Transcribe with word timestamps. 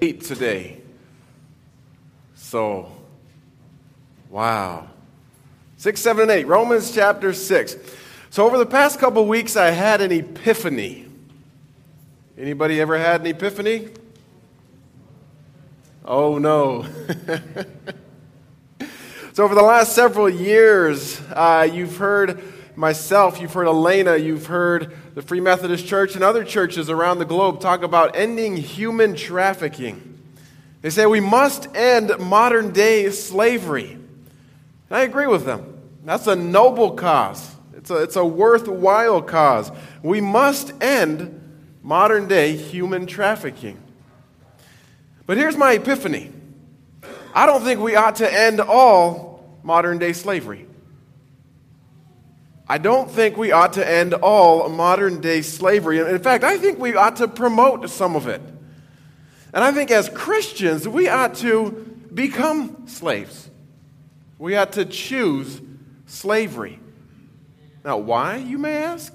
8 0.00 0.20
today. 0.22 0.80
So, 2.34 2.92
wow. 4.30 4.88
6, 5.76 6.00
7, 6.00 6.22
and 6.22 6.30
8. 6.30 6.46
Romans 6.46 6.94
chapter 6.94 7.32
6. 7.32 7.76
So, 8.30 8.46
over 8.46 8.58
the 8.58 8.66
past 8.66 8.98
couple 8.98 9.26
weeks, 9.26 9.56
I 9.56 9.70
had 9.70 10.00
an 10.00 10.12
epiphany. 10.12 11.06
Anybody 12.38 12.80
ever 12.80 12.96
had 12.98 13.22
an 13.22 13.26
epiphany? 13.26 13.88
Oh, 16.04 16.38
no. 16.38 16.84
so, 19.32 19.44
over 19.44 19.54
the 19.54 19.62
last 19.62 19.94
several 19.94 20.30
years, 20.30 21.20
uh, 21.32 21.68
you've 21.70 21.96
heard 21.96 22.53
myself, 22.76 23.40
you've 23.40 23.52
heard 23.52 23.66
Elena, 23.66 24.16
you've 24.16 24.46
heard 24.46 24.96
the 25.14 25.22
Free 25.22 25.40
Methodist 25.40 25.86
Church 25.86 26.14
and 26.14 26.24
other 26.24 26.44
churches 26.44 26.90
around 26.90 27.18
the 27.18 27.24
globe 27.24 27.60
talk 27.60 27.82
about 27.82 28.16
ending 28.16 28.56
human 28.56 29.14
trafficking. 29.14 30.18
They 30.82 30.90
say 30.90 31.06
we 31.06 31.20
must 31.20 31.74
end 31.74 32.12
modern 32.18 32.72
day 32.72 33.10
slavery. 33.10 33.92
And 33.92 34.02
I 34.90 35.02
agree 35.02 35.26
with 35.26 35.44
them. 35.44 35.80
That's 36.04 36.26
a 36.26 36.36
noble 36.36 36.92
cause, 36.92 37.54
it's 37.74 37.90
a, 37.90 38.02
it's 38.02 38.16
a 38.16 38.24
worthwhile 38.24 39.22
cause. 39.22 39.70
We 40.02 40.20
must 40.20 40.72
end 40.82 41.40
modern 41.82 42.28
day 42.28 42.56
human 42.56 43.06
trafficking. 43.06 43.80
But 45.26 45.36
here's 45.38 45.56
my 45.56 45.72
epiphany 45.72 46.30
I 47.34 47.46
don't 47.46 47.62
think 47.62 47.80
we 47.80 47.96
ought 47.96 48.16
to 48.16 48.32
end 48.32 48.60
all 48.60 49.58
modern 49.62 49.98
day 49.98 50.12
slavery. 50.12 50.66
I 52.68 52.78
don't 52.78 53.10
think 53.10 53.36
we 53.36 53.52
ought 53.52 53.74
to 53.74 53.86
end 53.86 54.14
all 54.14 54.68
modern 54.68 55.20
day 55.20 55.42
slavery. 55.42 55.98
In 55.98 56.18
fact, 56.20 56.44
I 56.44 56.56
think 56.56 56.78
we 56.78 56.94
ought 56.94 57.16
to 57.16 57.28
promote 57.28 57.90
some 57.90 58.16
of 58.16 58.26
it. 58.26 58.40
And 59.52 59.62
I 59.62 59.70
think 59.72 59.90
as 59.90 60.08
Christians, 60.08 60.88
we 60.88 61.08
ought 61.08 61.34
to 61.36 61.70
become 62.12 62.88
slaves. 62.88 63.50
We 64.38 64.56
ought 64.56 64.72
to 64.72 64.84
choose 64.84 65.60
slavery. 66.06 66.80
Now, 67.84 67.98
why, 67.98 68.36
you 68.36 68.58
may 68.58 68.76
ask? 68.76 69.14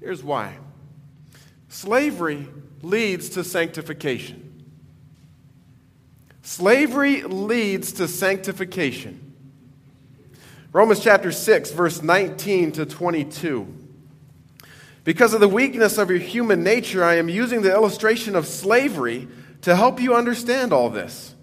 Here's 0.00 0.22
why 0.22 0.54
slavery 1.68 2.48
leads 2.82 3.30
to 3.30 3.44
sanctification. 3.44 4.42
Slavery 6.42 7.22
leads 7.22 7.92
to 7.92 8.06
sanctification. 8.06 9.25
Romans 10.72 11.00
chapter 11.00 11.32
6, 11.32 11.70
verse 11.70 12.02
19 12.02 12.72
to 12.72 12.86
22. 12.86 13.66
Because 15.04 15.32
of 15.32 15.40
the 15.40 15.48
weakness 15.48 15.98
of 15.98 16.10
your 16.10 16.18
human 16.18 16.64
nature, 16.64 17.04
I 17.04 17.14
am 17.14 17.28
using 17.28 17.62
the 17.62 17.72
illustration 17.72 18.34
of 18.34 18.46
slavery 18.46 19.28
to 19.62 19.76
help 19.76 20.00
you 20.00 20.14
understand 20.14 20.72
all 20.72 20.90
this. 20.90 21.34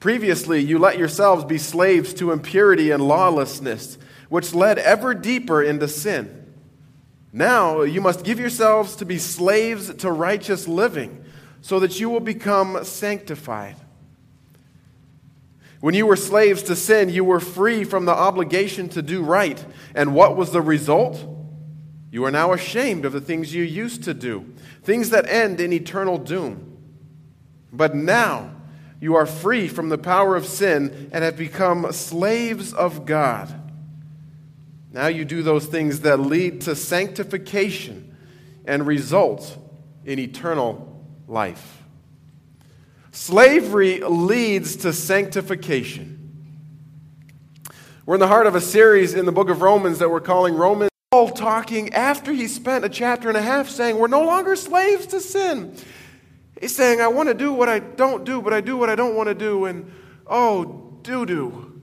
Previously, 0.00 0.60
you 0.60 0.78
let 0.78 0.98
yourselves 0.98 1.44
be 1.44 1.58
slaves 1.58 2.14
to 2.14 2.32
impurity 2.32 2.90
and 2.90 3.06
lawlessness, 3.06 3.98
which 4.28 4.54
led 4.54 4.78
ever 4.78 5.12
deeper 5.12 5.62
into 5.62 5.88
sin. 5.88 6.46
Now, 7.32 7.82
you 7.82 8.00
must 8.00 8.24
give 8.24 8.40
yourselves 8.40 8.96
to 8.96 9.04
be 9.04 9.18
slaves 9.18 9.92
to 9.96 10.10
righteous 10.10 10.66
living, 10.66 11.24
so 11.60 11.80
that 11.80 12.00
you 12.00 12.08
will 12.08 12.20
become 12.20 12.84
sanctified. 12.84 13.76
When 15.80 15.94
you 15.94 16.06
were 16.06 16.16
slaves 16.16 16.62
to 16.64 16.76
sin, 16.76 17.08
you 17.08 17.24
were 17.24 17.40
free 17.40 17.84
from 17.84 18.04
the 18.04 18.14
obligation 18.14 18.88
to 18.90 19.02
do 19.02 19.22
right. 19.22 19.64
And 19.94 20.14
what 20.14 20.36
was 20.36 20.50
the 20.50 20.60
result? 20.60 21.24
You 22.10 22.24
are 22.24 22.30
now 22.30 22.52
ashamed 22.52 23.04
of 23.04 23.12
the 23.12 23.20
things 23.20 23.54
you 23.54 23.62
used 23.62 24.02
to 24.04 24.14
do, 24.14 24.52
things 24.82 25.10
that 25.10 25.28
end 25.28 25.60
in 25.60 25.72
eternal 25.72 26.18
doom. 26.18 26.78
But 27.72 27.94
now 27.94 28.50
you 29.00 29.14
are 29.14 29.26
free 29.26 29.68
from 29.68 29.88
the 29.88 29.98
power 29.98 30.34
of 30.34 30.46
sin 30.46 31.10
and 31.12 31.22
have 31.22 31.36
become 31.36 31.92
slaves 31.92 32.72
of 32.72 33.04
God. 33.04 33.54
Now 34.90 35.06
you 35.06 35.24
do 35.24 35.42
those 35.42 35.66
things 35.66 36.00
that 36.00 36.18
lead 36.18 36.62
to 36.62 36.74
sanctification 36.74 38.16
and 38.64 38.86
result 38.86 39.56
in 40.04 40.18
eternal 40.18 41.04
life. 41.28 41.77
Slavery 43.18 43.98
leads 43.98 44.76
to 44.76 44.92
sanctification. 44.92 46.14
We're 48.06 48.14
in 48.14 48.20
the 48.20 48.28
heart 48.28 48.46
of 48.46 48.54
a 48.54 48.60
series 48.60 49.12
in 49.12 49.26
the 49.26 49.32
book 49.32 49.50
of 49.50 49.60
Romans 49.60 49.98
that 49.98 50.08
we're 50.08 50.20
calling 50.20 50.54
Romans. 50.54 50.88
Paul 51.10 51.30
talking 51.30 51.92
after 51.92 52.32
he 52.32 52.46
spent 52.46 52.84
a 52.84 52.88
chapter 52.88 53.26
and 53.26 53.36
a 53.36 53.42
half 53.42 53.68
saying, 53.68 53.98
We're 53.98 54.06
no 54.06 54.22
longer 54.22 54.54
slaves 54.54 55.08
to 55.08 55.20
sin. 55.20 55.76
He's 56.60 56.74
saying, 56.76 57.00
I 57.00 57.08
want 57.08 57.28
to 57.28 57.34
do 57.34 57.52
what 57.52 57.68
I 57.68 57.80
don't 57.80 58.24
do, 58.24 58.40
but 58.40 58.54
I 58.54 58.60
do 58.60 58.76
what 58.76 58.88
I 58.88 58.94
don't 58.94 59.16
want 59.16 59.28
to 59.28 59.34
do. 59.34 59.64
And 59.64 59.92
oh, 60.24 60.96
do 61.02 61.26
do. 61.26 61.82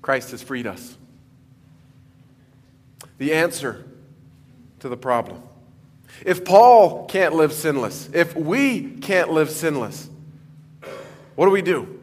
Christ 0.00 0.30
has 0.30 0.42
freed 0.42 0.66
us 0.66 0.97
the 3.18 3.34
answer 3.34 3.84
to 4.80 4.88
the 4.88 4.96
problem. 4.96 5.42
If 6.24 6.44
Paul 6.44 7.06
can't 7.06 7.34
live 7.34 7.52
sinless, 7.52 8.08
if 8.12 8.34
we 8.34 8.90
can't 8.98 9.30
live 9.30 9.50
sinless, 9.50 10.08
what 11.34 11.46
do 11.46 11.50
we 11.50 11.62
do? 11.62 12.00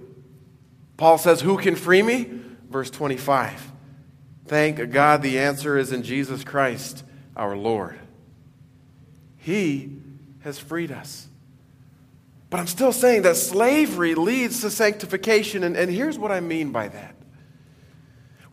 Paul 0.97 1.17
says, 1.17 1.41
Who 1.41 1.57
can 1.57 1.75
free 1.75 2.01
me? 2.01 2.29
Verse 2.69 2.89
25. 2.89 3.71
Thank 4.47 4.91
God 4.91 5.21
the 5.21 5.39
answer 5.39 5.77
is 5.77 5.91
in 5.91 6.03
Jesus 6.03 6.43
Christ 6.43 7.03
our 7.35 7.57
Lord. 7.57 7.99
He 9.37 9.97
has 10.41 10.59
freed 10.59 10.91
us. 10.91 11.27
But 12.49 12.59
I'm 12.59 12.67
still 12.67 12.93
saying 12.93 13.23
that 13.23 13.35
slavery 13.35 14.15
leads 14.15 14.61
to 14.61 14.69
sanctification, 14.69 15.63
and, 15.63 15.75
and 15.75 15.91
here's 15.91 16.17
what 16.17 16.31
I 16.31 16.39
mean 16.39 16.71
by 16.71 16.87
that. 16.87 17.15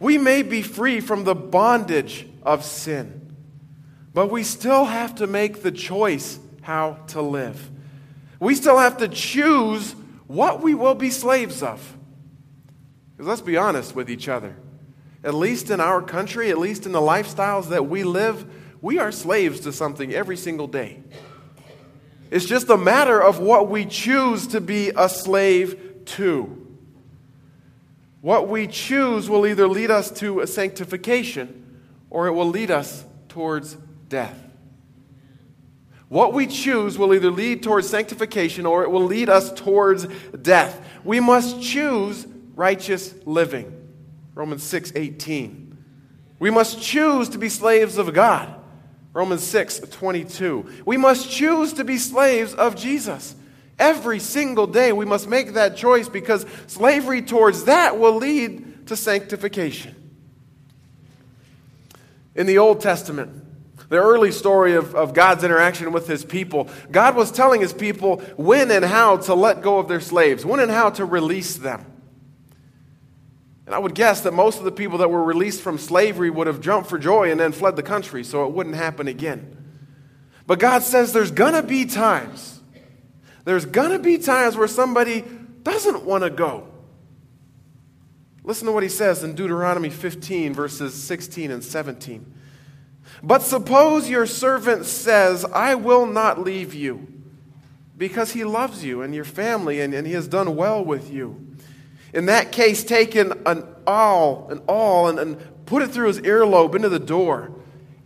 We 0.01 0.19
may 0.19 0.43
be 0.43 0.63
free 0.63 1.01
from 1.01 1.25
the 1.25 1.35
bondage 1.35 2.27
of 2.43 2.65
sin. 2.65 3.35
But 4.15 4.31
we 4.31 4.43
still 4.43 4.85
have 4.85 5.17
to 5.17 5.27
make 5.27 5.63
the 5.63 5.73
choice 5.73 6.39
how 6.61 6.99
to 7.09 7.23
live. 7.23 7.71
We 8.41 8.55
still 8.55 8.79
have 8.79 8.99
to 8.99 9.09
choose 9.09 9.95
what 10.27 10.63
we 10.63 10.75
will 10.75 10.95
be 10.95 11.11
slaves 11.11 11.63
of. 11.63 11.97
Because 13.13 13.29
let's 13.29 13.41
be 13.41 13.57
honest 13.57 13.95
with 13.95 14.11
each 14.11 14.29
other. 14.29 14.57
At 15.25 15.35
least 15.35 15.71
in 15.71 15.81
our 15.81 16.03
country, 16.03 16.51
at 16.51 16.59
least 16.59 16.85
in 16.87 16.93
the 16.93 17.01
lifestyles 17.01 17.69
that 17.69 17.87
we 17.87 18.03
live, 18.03 18.45
we 18.81 18.99
are 18.99 19.13
slaves 19.13 19.61
to 19.61 19.73
something 19.73 20.13
every 20.13 20.37
single 20.37 20.67
day. 20.67 21.01
It's 22.31 22.47
just 22.47 22.69
a 22.71 22.77
matter 22.77 23.23
of 23.23 23.39
what 23.39 23.69
we 23.69 23.85
choose 23.85 24.49
to 24.49 24.61
be 24.61 24.91
a 24.97 25.09
slave 25.09 26.05
to. 26.07 26.59
What 28.21 28.49
we 28.49 28.67
choose 28.67 29.29
will 29.29 29.47
either 29.47 29.69
lead 29.69 29.91
us 29.91 30.11
to 30.13 30.41
a 30.41 30.47
sanctification 30.47 31.62
or 32.13 32.27
it 32.27 32.33
will 32.33 32.49
lead 32.49 32.71
us 32.71 33.07
towards 33.31 33.75
death. 34.11 34.39
What 36.11 36.35
we 36.35 36.47
choose 36.47 36.99
will 36.99 37.15
either 37.15 37.31
lead 37.31 37.63
towards 37.63 37.89
sanctification 37.89 38.67
or 38.67 38.83
it 38.83 38.91
will 38.91 39.05
lead 39.05 39.31
us 39.31 39.51
towards 39.51 40.07
death. 40.43 40.79
We 41.05 41.21
must 41.21 41.63
choose 41.63 42.27
righteous 42.55 43.15
living. 43.25 43.73
Romans 44.35 44.63
6 44.63 44.93
18. 44.95 45.79
We 46.39 46.51
must 46.51 46.83
choose 46.83 47.31
to 47.31 47.39
be 47.39 47.49
slaves 47.49 47.97
of 47.97 48.13
God. 48.13 48.55
Romans 49.15 49.43
6 49.43 49.81
22. 49.81 50.83
We 50.85 50.99
must 50.99 51.31
choose 51.31 51.73
to 51.73 51.85
be 51.85 51.97
slaves 51.97 52.53
of 52.53 52.77
Jesus. 52.77 53.35
Every 53.79 54.19
single 54.19 54.67
day 54.67 54.93
we 54.93 55.07
must 55.07 55.31
make 55.31 55.55
that 55.55 55.79
choice 55.79 56.11
because 56.11 56.45
slavery 56.67 57.23
towards 57.23 57.65
that 57.65 57.99
will 57.99 58.17
lead 58.17 58.87
to 58.89 58.97
sanctification. 58.97 60.02
In 62.35 62.47
the 62.47 62.59
Old 62.59 62.81
Testament, 62.81 63.31
the 63.89 63.99
early 63.99 64.33
story 64.33 64.75
of, 64.75 64.95
of 64.95 65.13
God's 65.13 65.45
interaction 65.45 65.93
with 65.93 66.07
his 66.07 66.25
people, 66.25 66.71
God 66.91 67.15
was 67.15 67.31
telling 67.31 67.61
his 67.61 67.75
people 67.75 68.19
when 68.37 68.71
and 68.71 68.85
how 68.85 69.19
to 69.19 69.35
let 69.35 69.61
go 69.61 69.79
of 69.79 69.89
their 69.89 70.01
slaves, 70.01 70.45
when 70.45 70.61
and 70.61 70.71
how 70.71 70.91
to 70.91 71.05
release 71.05 71.57
them. 71.57 71.85
And 73.67 73.75
I 73.75 73.79
would 73.79 73.95
guess 73.95 74.23
that 74.23 74.33
most 74.33 74.59
of 74.59 74.65
the 74.65 74.73
people 74.73 74.99
that 74.99 75.11
were 75.11 75.23
released 75.23 75.61
from 75.61 75.79
slavery 75.79 76.31
would 76.31 76.47
have 76.47 76.61
jumped 76.61 76.89
for 76.89 76.99
joy 76.99 77.31
and 77.31 77.39
then 77.39 77.53
fled 77.53 77.77
the 77.77 77.83
country 77.83 78.25
so 78.25 78.47
it 78.47 78.53
wouldn't 78.53 78.77
happen 78.77 79.09
again. 79.09 79.57
But 80.47 80.59
God 80.59 80.83
says 80.83 81.13
there's 81.13 81.31
going 81.31 81.55
to 81.55 81.63
be 81.63 81.85
times, 81.85 82.61
there's 83.45 83.67
going 83.67 83.91
to 83.91 83.99
be 83.99 84.19
times 84.19 84.57
where 84.57 84.69
somebody 84.69 85.23
doesn't 85.63 86.05
want 86.05 86.25
to 86.25 86.31
go. 86.31 86.72
Listen 88.45 88.67
to 88.67 88.73
what 88.73 88.83
he 88.83 88.89
says 88.89 89.23
in 89.23 89.35
Deuteronomy 89.35 89.91
15, 89.91 90.53
verses 90.53 90.95
16 90.95 91.51
and 91.51 91.63
17. 91.63 92.35
But 93.23 93.43
suppose 93.43 94.09
your 94.09 94.27
servant 94.27 94.85
says, 94.85 95.45
I 95.45 95.77
will 95.77 96.07
not 96.07 96.41
leave 96.41 96.75
you, 96.75 97.07
because 97.97 98.33
he 98.33 98.43
loves 98.43 98.85
you 98.85 99.03
and 99.03 99.15
your 99.15 99.25
family, 99.25 99.81
and, 99.81 99.95
and 99.95 100.07
he 100.07 100.13
has 100.15 100.27
done 100.27 100.57
well 100.57 100.85
with 100.85 101.13
you. 101.13 101.57
In 102.13 102.27
that 102.27 102.51
case, 102.53 102.83
take 102.83 103.15
an, 103.15 103.33
an 103.47 103.65
awl, 103.87 104.49
an 104.51 104.61
awl, 104.67 105.09
and, 105.09 105.19
and 105.19 105.67
put 105.67 105.83
it 105.83 105.93
through 105.93 106.09
his 106.09 106.21
earlobe 106.21 106.75
into 106.75 106.89
the 106.89 106.99
door. 106.99 107.53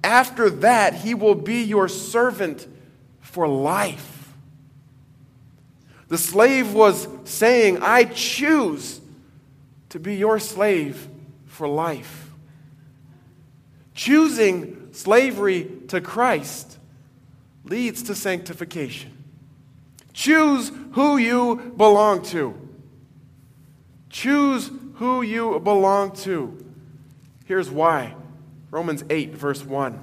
After 0.05 0.51
that, 0.51 0.95
he 0.95 1.15
will 1.15 1.35
be 1.35 1.63
your 1.63 1.89
servant 1.89 2.67
for 3.21 3.49
life. 3.49 4.35
The 6.09 6.19
slave 6.19 6.73
was 6.73 7.09
saying, 7.25 7.79
I 7.83 8.05
choose 8.05 9.01
to 9.91 9.99
be 9.99 10.17
your 10.17 10.39
slave 10.39 11.09
for 11.47 11.69
life. 11.69 12.31
Choosing 13.95 14.89
slavery 14.93 15.71
to 15.89 16.01
Christ 16.01 16.79
leads 17.65 18.03
to 18.05 18.15
sanctification. 18.15 19.25
Choose 20.13 20.71
who 20.93 21.17
you 21.17 21.75
belong 21.77 22.23
to. 22.25 22.55
Choose 24.11 24.71
who 24.95 25.23
you 25.23 25.61
belong 25.61 26.13
to. 26.17 26.57
Here's 27.45 27.71
why 27.71 28.15
Romans 28.71 29.05
8, 29.09 29.35
verse 29.35 29.65
1. 29.65 30.01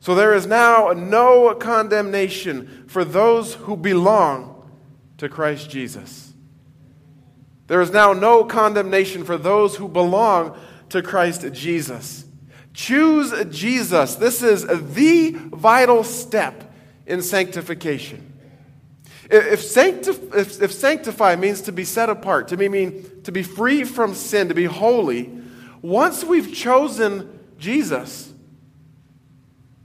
So 0.00 0.14
there 0.14 0.34
is 0.34 0.46
now 0.46 0.92
no 0.94 1.54
condemnation 1.54 2.84
for 2.88 3.04
those 3.04 3.54
who 3.54 3.76
belong 3.76 4.68
to 5.16 5.28
Christ 5.28 5.70
Jesus. 5.70 6.33
There 7.66 7.80
is 7.80 7.90
now 7.90 8.12
no 8.12 8.44
condemnation 8.44 9.24
for 9.24 9.38
those 9.38 9.76
who 9.76 9.88
belong 9.88 10.58
to 10.90 11.02
Christ 11.02 11.52
Jesus. 11.52 12.24
Choose 12.74 13.32
Jesus. 13.50 14.16
This 14.16 14.42
is 14.42 14.66
the 14.66 15.30
vital 15.30 16.04
step 16.04 16.72
in 17.06 17.22
sanctification. 17.22 18.32
If, 19.30 19.60
sanctif- 19.60 20.34
if, 20.34 20.60
if 20.60 20.72
sanctify 20.72 21.36
means 21.36 21.62
to 21.62 21.72
be 21.72 21.84
set 21.84 22.10
apart, 22.10 22.48
to 22.48 22.56
mean 22.56 23.22
to 23.22 23.32
be 23.32 23.42
free 23.42 23.84
from 23.84 24.14
sin, 24.14 24.48
to 24.48 24.54
be 24.54 24.66
holy, 24.66 25.32
once 25.80 26.24
we've 26.24 26.52
chosen 26.52 27.38
Jesus, 27.58 28.32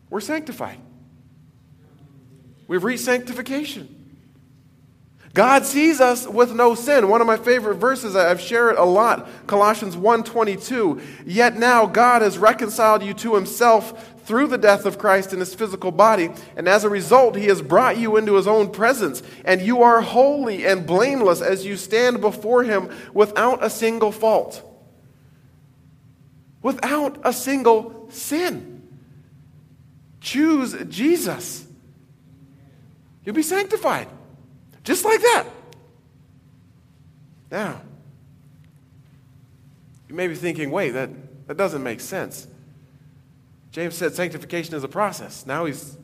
we're 0.10 0.20
sanctified. 0.20 0.80
We've 2.68 2.84
reached 2.84 3.04
sanctification. 3.04 3.99
God 5.40 5.66
sees 5.66 6.02
us 6.02 6.28
with 6.28 6.54
no 6.54 6.76
sin. 6.76 7.08
One 7.08 7.22
of 7.22 7.28
my 7.28 7.38
favorite 7.38 7.76
verses, 7.76 8.14
I've 8.14 8.42
shared 8.42 8.74
it 8.74 8.78
a 8.78 8.84
lot, 8.84 9.26
Colossians 9.48 9.96
1:22. 9.96 11.00
Yet 11.26 11.58
now 11.58 11.86
God 11.86 12.22
has 12.22 12.38
reconciled 12.38 13.04
you 13.04 13.14
to 13.14 13.36
himself 13.36 14.18
through 14.26 14.48
the 14.48 14.58
death 14.58 14.86
of 14.86 14.98
Christ 14.98 15.32
in 15.32 15.40
his 15.40 15.56
physical 15.56 15.92
body, 15.92 16.30
and 16.58 16.68
as 16.68 16.84
a 16.84 16.90
result 16.90 17.38
he 17.38 17.46
has 17.46 17.62
brought 17.62 17.98
you 17.98 18.18
into 18.18 18.36
his 18.36 18.48
own 18.48 18.70
presence, 18.70 19.24
and 19.46 19.62
you 19.62 19.82
are 19.82 20.02
holy 20.02 20.66
and 20.66 20.86
blameless 20.86 21.40
as 21.40 21.66
you 21.66 21.78
stand 21.78 22.20
before 22.20 22.64
him 22.64 22.90
without 23.14 23.64
a 23.64 23.70
single 23.70 24.12
fault. 24.12 24.62
Without 26.62 27.18
a 27.24 27.32
single 27.32 28.10
sin. 28.10 28.82
Choose 30.20 30.76
Jesus. 30.90 31.66
You'll 33.24 33.36
be 33.36 33.42
sanctified. 33.42 34.10
Just 34.90 35.06
like 35.06 35.22
that. 35.22 35.46
Now, 37.52 37.80
you 40.08 40.16
may 40.16 40.26
be 40.26 40.34
thinking, 40.34 40.72
wait, 40.72 40.90
that, 40.94 41.12
that 41.46 41.58
doesn't 41.58 41.84
make 41.84 42.00
sense. 42.00 42.48
James 43.72 43.94
said 43.94 44.16
sanctification 44.16 44.74
is 44.74 44.84
a 44.84 44.88
process. 44.88 45.46
Now 45.46 45.66
he's 45.66 45.96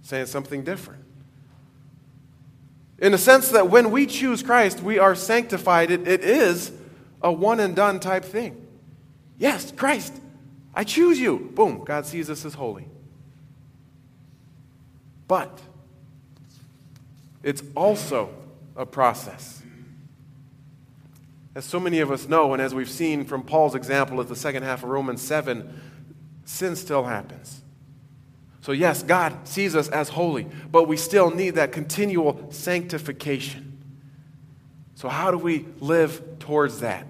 saying 0.00 0.24
something 0.24 0.64
different. 0.64 1.04
In 2.96 3.12
the 3.12 3.18
sense 3.18 3.50
that 3.50 3.68
when 3.68 3.90
we 3.90 4.06
choose 4.06 4.42
Christ, 4.42 4.80
we 4.80 4.98
are 4.98 5.14
sanctified. 5.14 5.90
it, 5.90 6.08
it 6.08 6.24
is 6.24 6.72
a 7.20 7.30
one 7.30 7.60
and 7.60 7.76
done 7.76 8.00
type 8.00 8.24
thing. 8.24 8.56
Yes, 9.36 9.70
Christ, 9.70 10.14
I 10.74 10.84
choose 10.84 11.20
you. 11.20 11.50
Boom, 11.54 11.84
God 11.84 12.06
sees 12.06 12.30
us 12.30 12.46
as 12.46 12.54
holy. 12.54 12.86
But 15.28 15.60
it's 17.44 17.62
also 17.76 18.30
a 18.74 18.86
process. 18.86 19.62
As 21.54 21.64
so 21.64 21.78
many 21.78 22.00
of 22.00 22.10
us 22.10 22.26
know, 22.26 22.52
and 22.52 22.60
as 22.60 22.74
we've 22.74 22.90
seen 22.90 23.24
from 23.24 23.44
Paul's 23.44 23.76
example 23.76 24.20
at 24.20 24.28
the 24.28 24.34
second 24.34 24.64
half 24.64 24.82
of 24.82 24.88
Romans 24.88 25.22
7, 25.22 25.80
sin 26.44 26.74
still 26.74 27.04
happens. 27.04 27.60
So, 28.62 28.72
yes, 28.72 29.02
God 29.02 29.46
sees 29.46 29.76
us 29.76 29.88
as 29.88 30.08
holy, 30.08 30.48
but 30.72 30.88
we 30.88 30.96
still 30.96 31.30
need 31.30 31.56
that 31.56 31.70
continual 31.70 32.50
sanctification. 32.50 33.78
So, 34.94 35.08
how 35.08 35.30
do 35.30 35.36
we 35.36 35.66
live 35.80 36.38
towards 36.38 36.80
that? 36.80 37.08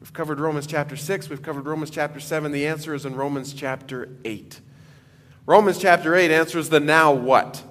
We've 0.00 0.12
covered 0.12 0.38
Romans 0.38 0.66
chapter 0.66 0.96
6, 0.96 1.30
we've 1.30 1.42
covered 1.42 1.66
Romans 1.66 1.90
chapter 1.90 2.20
7. 2.20 2.52
The 2.52 2.66
answer 2.66 2.94
is 2.94 3.06
in 3.06 3.16
Romans 3.16 3.54
chapter 3.54 4.10
8. 4.24 4.60
Romans 5.46 5.78
chapter 5.78 6.14
8 6.14 6.30
answers 6.30 6.68
the 6.68 6.78
now 6.78 7.12
what? 7.12 7.64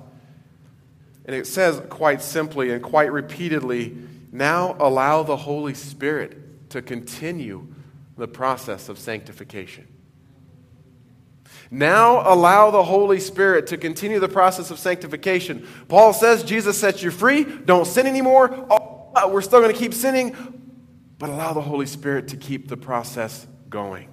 And 1.28 1.36
it 1.36 1.46
says 1.46 1.82
quite 1.90 2.22
simply 2.22 2.72
and 2.72 2.82
quite 2.82 3.12
repeatedly 3.12 3.96
now 4.32 4.76
allow 4.80 5.24
the 5.24 5.38
Holy 5.38 5.74
Spirit 5.74 6.70
to 6.70 6.82
continue 6.82 7.68
the 8.18 8.28
process 8.28 8.90
of 8.90 8.98
sanctification. 8.98 9.88
Now 11.70 12.22
allow 12.32 12.72
the 12.72 12.84
Holy 12.84 13.20
Spirit 13.20 13.68
to 13.68 13.78
continue 13.78 14.20
the 14.20 14.30
process 14.30 14.72
of 14.72 14.80
sanctification. 14.80 15.68
Paul 15.90 16.14
says 16.14 16.44
Jesus 16.44 16.78
sets 16.78 17.04
you 17.04 17.12
free. 17.12 17.44
Don't 17.44 17.86
sin 17.86 18.08
anymore. 18.08 18.66
Oh, 18.70 19.30
we're 19.30 19.42
still 19.42 19.60
going 19.60 19.74
to 19.74 19.80
keep 19.80 19.94
sinning, 19.94 20.36
but 21.20 21.30
allow 21.30 21.54
the 21.54 21.62
Holy 21.62 21.86
Spirit 21.86 22.30
to 22.30 22.38
keep 22.38 22.70
the 22.70 22.78
process 22.78 23.46
going. 23.70 24.10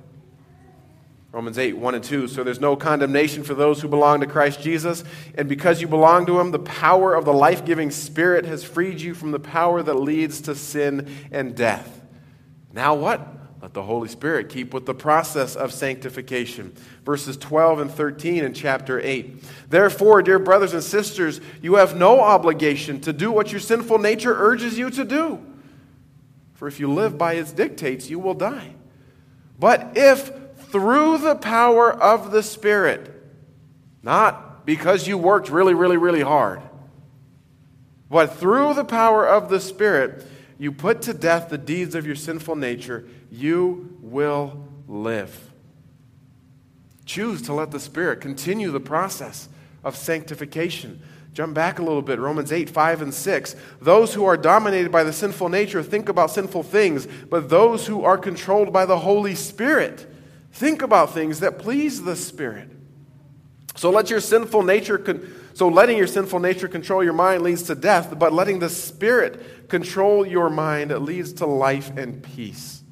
Romans 1.34 1.58
8, 1.58 1.76
1 1.76 1.94
and 1.96 2.04
2. 2.04 2.28
So 2.28 2.44
there's 2.44 2.60
no 2.60 2.76
condemnation 2.76 3.42
for 3.42 3.54
those 3.54 3.80
who 3.80 3.88
belong 3.88 4.20
to 4.20 4.26
Christ 4.28 4.60
Jesus. 4.60 5.02
And 5.34 5.48
because 5.48 5.80
you 5.80 5.88
belong 5.88 6.26
to 6.26 6.38
him, 6.38 6.52
the 6.52 6.60
power 6.60 7.12
of 7.12 7.24
the 7.24 7.32
life 7.32 7.64
giving 7.64 7.90
Spirit 7.90 8.44
has 8.44 8.62
freed 8.62 9.00
you 9.00 9.14
from 9.14 9.32
the 9.32 9.40
power 9.40 9.82
that 9.82 9.94
leads 9.94 10.40
to 10.42 10.54
sin 10.54 11.12
and 11.32 11.56
death. 11.56 12.02
Now 12.72 12.94
what? 12.94 13.26
Let 13.60 13.74
the 13.74 13.82
Holy 13.82 14.08
Spirit 14.08 14.48
keep 14.48 14.72
with 14.72 14.86
the 14.86 14.94
process 14.94 15.56
of 15.56 15.72
sanctification. 15.72 16.72
Verses 17.04 17.36
12 17.36 17.80
and 17.80 17.90
13 17.90 18.44
in 18.44 18.54
chapter 18.54 19.00
8. 19.00 19.42
Therefore, 19.70 20.22
dear 20.22 20.38
brothers 20.38 20.72
and 20.72 20.84
sisters, 20.84 21.40
you 21.60 21.74
have 21.74 21.96
no 21.96 22.20
obligation 22.20 23.00
to 23.00 23.12
do 23.12 23.32
what 23.32 23.50
your 23.50 23.60
sinful 23.60 23.98
nature 23.98 24.36
urges 24.38 24.78
you 24.78 24.88
to 24.90 25.04
do. 25.04 25.44
For 26.52 26.68
if 26.68 26.78
you 26.78 26.92
live 26.92 27.18
by 27.18 27.32
its 27.32 27.50
dictates, 27.50 28.08
you 28.08 28.20
will 28.20 28.34
die. 28.34 28.76
But 29.58 29.94
if 29.96 30.43
through 30.74 31.18
the 31.18 31.36
power 31.36 31.92
of 31.92 32.32
the 32.32 32.42
Spirit, 32.42 33.08
not 34.02 34.66
because 34.66 35.06
you 35.06 35.16
worked 35.16 35.48
really, 35.48 35.72
really, 35.72 35.96
really 35.96 36.22
hard, 36.22 36.60
but 38.10 38.34
through 38.34 38.74
the 38.74 38.84
power 38.84 39.24
of 39.24 39.48
the 39.50 39.60
Spirit, 39.60 40.26
you 40.58 40.72
put 40.72 41.00
to 41.02 41.14
death 41.14 41.48
the 41.48 41.58
deeds 41.58 41.94
of 41.94 42.04
your 42.04 42.16
sinful 42.16 42.56
nature, 42.56 43.06
you 43.30 43.96
will 44.00 44.66
live. 44.88 45.52
Choose 47.06 47.40
to 47.42 47.52
let 47.52 47.70
the 47.70 47.78
Spirit 47.78 48.20
continue 48.20 48.72
the 48.72 48.80
process 48.80 49.48
of 49.84 49.94
sanctification. 49.94 51.00
Jump 51.34 51.54
back 51.54 51.78
a 51.78 51.84
little 51.84 52.02
bit. 52.02 52.18
Romans 52.18 52.50
8, 52.50 52.68
5, 52.68 53.02
and 53.02 53.14
6. 53.14 53.54
Those 53.80 54.14
who 54.14 54.24
are 54.24 54.36
dominated 54.36 54.90
by 54.90 55.04
the 55.04 55.12
sinful 55.12 55.50
nature 55.50 55.84
think 55.84 56.08
about 56.08 56.32
sinful 56.32 56.64
things, 56.64 57.06
but 57.30 57.48
those 57.48 57.86
who 57.86 58.02
are 58.02 58.18
controlled 58.18 58.72
by 58.72 58.84
the 58.86 58.98
Holy 58.98 59.36
Spirit 59.36 60.10
Think 60.54 60.82
about 60.82 61.12
things 61.12 61.40
that 61.40 61.58
please 61.58 62.02
the 62.02 62.14
Spirit. 62.14 62.70
So 63.74 63.90
let 63.90 64.08
your 64.08 64.20
sinful 64.20 64.62
nature 64.62 64.98
con- 64.98 65.28
so 65.52 65.68
letting 65.68 65.98
your 65.98 66.06
sinful 66.06 66.38
nature 66.38 66.68
control 66.68 67.02
your 67.02 67.12
mind 67.12 67.42
leads 67.42 67.64
to 67.64 67.74
death, 67.74 68.16
but 68.18 68.32
letting 68.32 68.60
the 68.60 68.68
Spirit 68.68 69.68
control 69.68 70.24
your 70.24 70.48
mind 70.48 70.96
leads 71.04 71.34
to 71.34 71.46
life 71.46 71.96
and 71.96 72.22
peace. 72.22 72.82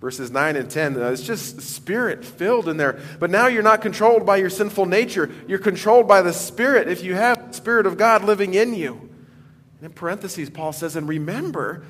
Verses 0.00 0.30
9 0.30 0.54
and 0.54 0.70
10, 0.70 0.96
uh, 0.96 1.10
it's 1.10 1.22
just 1.22 1.60
spirit 1.60 2.24
filled 2.24 2.68
in 2.68 2.76
there. 2.76 3.00
But 3.18 3.30
now 3.30 3.48
you're 3.48 3.64
not 3.64 3.82
controlled 3.82 4.24
by 4.24 4.36
your 4.36 4.50
sinful 4.50 4.86
nature. 4.86 5.28
You're 5.48 5.58
controlled 5.58 6.06
by 6.06 6.22
the 6.22 6.32
Spirit 6.32 6.86
if 6.86 7.02
you 7.02 7.14
have 7.14 7.48
the 7.48 7.52
Spirit 7.52 7.84
of 7.84 7.96
God 7.96 8.22
living 8.22 8.54
in 8.54 8.74
you. 8.74 8.92
And 9.78 9.86
in 9.86 9.92
parentheses, 9.92 10.50
Paul 10.50 10.72
says, 10.72 10.94
and 10.94 11.08
remember 11.08 11.84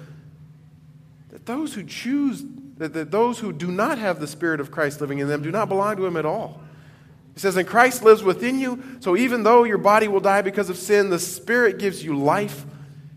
that 1.28 1.44
those 1.44 1.74
who 1.74 1.84
choose 1.84 2.42
that, 2.78 2.92
that 2.94 3.10
those 3.10 3.40
who 3.40 3.52
do 3.52 3.70
not 3.70 3.98
have 3.98 4.20
the 4.20 4.26
Spirit 4.26 4.60
of 4.60 4.70
Christ 4.70 5.00
living 5.00 5.18
in 5.18 5.28
them 5.28 5.42
do 5.42 5.50
not 5.50 5.68
belong 5.68 5.96
to 5.96 6.06
Him 6.06 6.16
at 6.16 6.24
all. 6.24 6.60
He 7.34 7.40
says, 7.40 7.56
And 7.56 7.68
Christ 7.68 8.02
lives 8.02 8.22
within 8.22 8.58
you, 8.58 8.82
so 9.00 9.16
even 9.16 9.42
though 9.42 9.64
your 9.64 9.78
body 9.78 10.08
will 10.08 10.20
die 10.20 10.42
because 10.42 10.70
of 10.70 10.78
sin, 10.78 11.10
the 11.10 11.18
Spirit 11.18 11.78
gives 11.78 12.02
you 12.02 12.16
life 12.16 12.64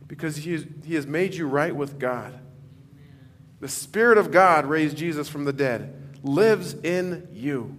because 0.08 0.36
He, 0.36 0.54
is, 0.54 0.66
he 0.84 0.96
has 0.96 1.08
made 1.08 1.36
you 1.36 1.48
right 1.48 1.76
with 1.76 2.00
God. 2.00 2.38
The 3.60 3.70
Spirit 3.70 4.18
of 4.18 4.32
God 4.32 4.66
raised 4.66 4.98
Jesus 4.98 5.30
from 5.30 5.46
the 5.46 5.54
dead, 5.54 6.18
lives 6.24 6.74
in 6.74 7.28
you. 7.32 7.78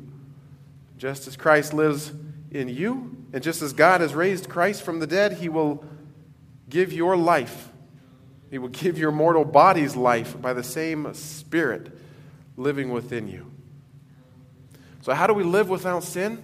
Just 0.97 1.27
as 1.27 1.37
Christ 1.37 1.75
lives 1.75 2.12
in 2.53 2.69
you, 2.69 3.17
and 3.33 3.43
just 3.43 3.61
as 3.61 3.73
God 3.73 4.01
has 4.01 4.15
raised 4.15 4.49
Christ 4.49 4.83
from 4.83 5.01
the 5.01 5.07
dead, 5.07 5.35
He 5.35 5.49
will 5.49 5.85
give 6.69 6.93
your 6.93 7.17
life 7.17 7.72
He 8.52 8.59
will 8.59 8.68
give 8.68 8.99
your 8.99 9.12
mortal 9.12 9.47
bodies 9.47 9.97
life 9.97 10.38
by 10.38 10.52
the 10.52 10.62
same 10.62 11.14
Spirit 11.14 11.90
living 12.59 12.90
within 12.90 13.26
you. 13.26 13.50
So, 15.00 15.14
how 15.14 15.26
do 15.26 15.32
we 15.32 15.42
live 15.42 15.71
without 15.71 16.04
sin? 16.04 16.42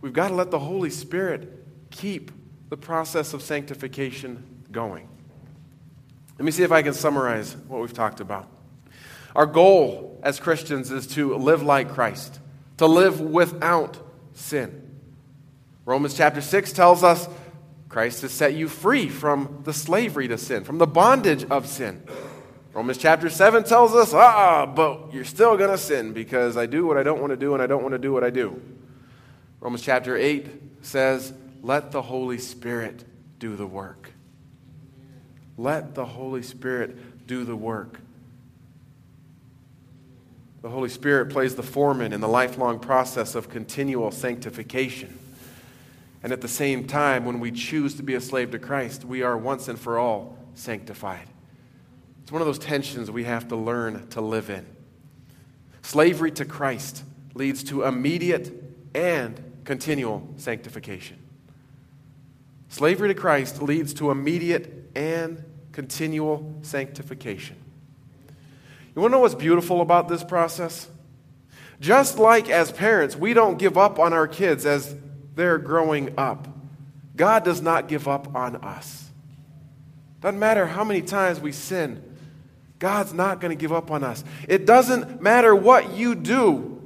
We've 0.00 0.12
got 0.12 0.28
to 0.28 0.34
let 0.34 0.52
the 0.52 0.60
Holy 0.60 0.88
Spirit 0.88 1.66
keep 1.90 2.30
the 2.68 2.76
process 2.76 3.34
of 3.34 3.42
sanctification 3.42 4.44
going. 4.70 5.08
Let 6.38 6.44
me 6.44 6.52
see 6.52 6.62
if 6.62 6.70
I 6.70 6.82
can 6.82 6.94
summarize 6.94 7.56
what 7.66 7.80
we've 7.80 7.92
talked 7.92 8.20
about. 8.20 8.48
Our 9.34 9.46
goal 9.46 10.20
as 10.22 10.38
Christians 10.38 10.92
is 10.92 11.08
to 11.08 11.34
live 11.34 11.60
like 11.60 11.88
Christ, 11.88 12.38
to 12.76 12.86
live 12.86 13.20
without 13.20 13.98
sin. 14.32 14.96
Romans 15.84 16.14
chapter 16.14 16.40
6 16.40 16.72
tells 16.72 17.02
us 17.02 17.28
Christ 17.96 18.20
has 18.20 18.32
set 18.32 18.52
you 18.52 18.68
free 18.68 19.08
from 19.08 19.62
the 19.64 19.72
slavery 19.72 20.28
to 20.28 20.36
sin, 20.36 20.64
from 20.64 20.76
the 20.76 20.86
bondage 20.86 21.44
of 21.44 21.66
sin. 21.66 22.02
Romans 22.74 22.98
chapter 22.98 23.30
7 23.30 23.64
tells 23.64 23.94
us, 23.94 24.12
ah, 24.12 24.66
but 24.66 25.14
you're 25.14 25.24
still 25.24 25.56
going 25.56 25.70
to 25.70 25.78
sin 25.78 26.12
because 26.12 26.58
I 26.58 26.66
do 26.66 26.86
what 26.86 26.98
I 26.98 27.02
don't 27.02 27.22
want 27.22 27.30
to 27.30 27.38
do 27.38 27.54
and 27.54 27.62
I 27.62 27.66
don't 27.66 27.80
want 27.80 27.92
to 27.94 27.98
do 27.98 28.12
what 28.12 28.22
I 28.22 28.28
do. 28.28 28.60
Romans 29.60 29.80
chapter 29.80 30.14
8 30.14 30.46
says, 30.82 31.32
let 31.62 31.90
the 31.90 32.02
Holy 32.02 32.36
Spirit 32.36 33.02
do 33.38 33.56
the 33.56 33.66
work. 33.66 34.10
Let 35.56 35.94
the 35.94 36.04
Holy 36.04 36.42
Spirit 36.42 37.26
do 37.26 37.44
the 37.44 37.56
work. 37.56 37.98
The 40.60 40.68
Holy 40.68 40.90
Spirit 40.90 41.30
plays 41.30 41.54
the 41.54 41.62
foreman 41.62 42.12
in 42.12 42.20
the 42.20 42.28
lifelong 42.28 42.78
process 42.78 43.34
of 43.34 43.48
continual 43.48 44.10
sanctification. 44.10 45.18
And 46.26 46.32
at 46.32 46.40
the 46.40 46.48
same 46.48 46.88
time, 46.88 47.24
when 47.24 47.38
we 47.38 47.52
choose 47.52 47.94
to 47.94 48.02
be 48.02 48.16
a 48.16 48.20
slave 48.20 48.50
to 48.50 48.58
Christ, 48.58 49.04
we 49.04 49.22
are 49.22 49.38
once 49.38 49.68
and 49.68 49.78
for 49.78 49.96
all 49.96 50.36
sanctified. 50.56 51.28
It's 52.20 52.32
one 52.32 52.42
of 52.42 52.46
those 52.46 52.58
tensions 52.58 53.12
we 53.12 53.22
have 53.22 53.46
to 53.46 53.54
learn 53.54 54.08
to 54.08 54.20
live 54.20 54.50
in. 54.50 54.66
Slavery 55.82 56.32
to 56.32 56.44
Christ 56.44 57.04
leads 57.34 57.62
to 57.62 57.84
immediate 57.84 58.52
and 58.92 59.40
continual 59.62 60.28
sanctification. 60.36 61.16
Slavery 62.70 63.06
to 63.06 63.14
Christ 63.14 63.62
leads 63.62 63.94
to 63.94 64.10
immediate 64.10 64.90
and 64.96 65.44
continual 65.70 66.56
sanctification. 66.62 67.54
You 68.96 69.00
want 69.00 69.12
to 69.12 69.18
know 69.18 69.20
what's 69.20 69.36
beautiful 69.36 69.80
about 69.80 70.08
this 70.08 70.24
process? 70.24 70.88
Just 71.78 72.18
like 72.18 72.50
as 72.50 72.72
parents, 72.72 73.14
we 73.14 73.32
don't 73.32 73.60
give 73.60 73.78
up 73.78 74.00
on 74.00 74.12
our 74.12 74.26
kids 74.26 74.66
as 74.66 74.96
they're 75.36 75.58
growing 75.58 76.14
up, 76.18 76.48
God 77.14 77.44
does 77.44 77.62
not 77.62 77.88
give 77.88 78.08
up 78.08 78.34
on 78.34 78.56
us. 78.56 79.08
Doesn't 80.20 80.40
matter 80.40 80.66
how 80.66 80.82
many 80.82 81.02
times 81.02 81.38
we 81.38 81.52
sin, 81.52 82.02
God's 82.78 83.12
not 83.12 83.40
going 83.40 83.56
to 83.56 83.60
give 83.60 83.72
up 83.72 83.90
on 83.90 84.02
us. 84.02 84.24
It 84.48 84.66
doesn't 84.66 85.22
matter 85.22 85.54
what 85.54 85.94
you 85.94 86.14
do, 86.14 86.82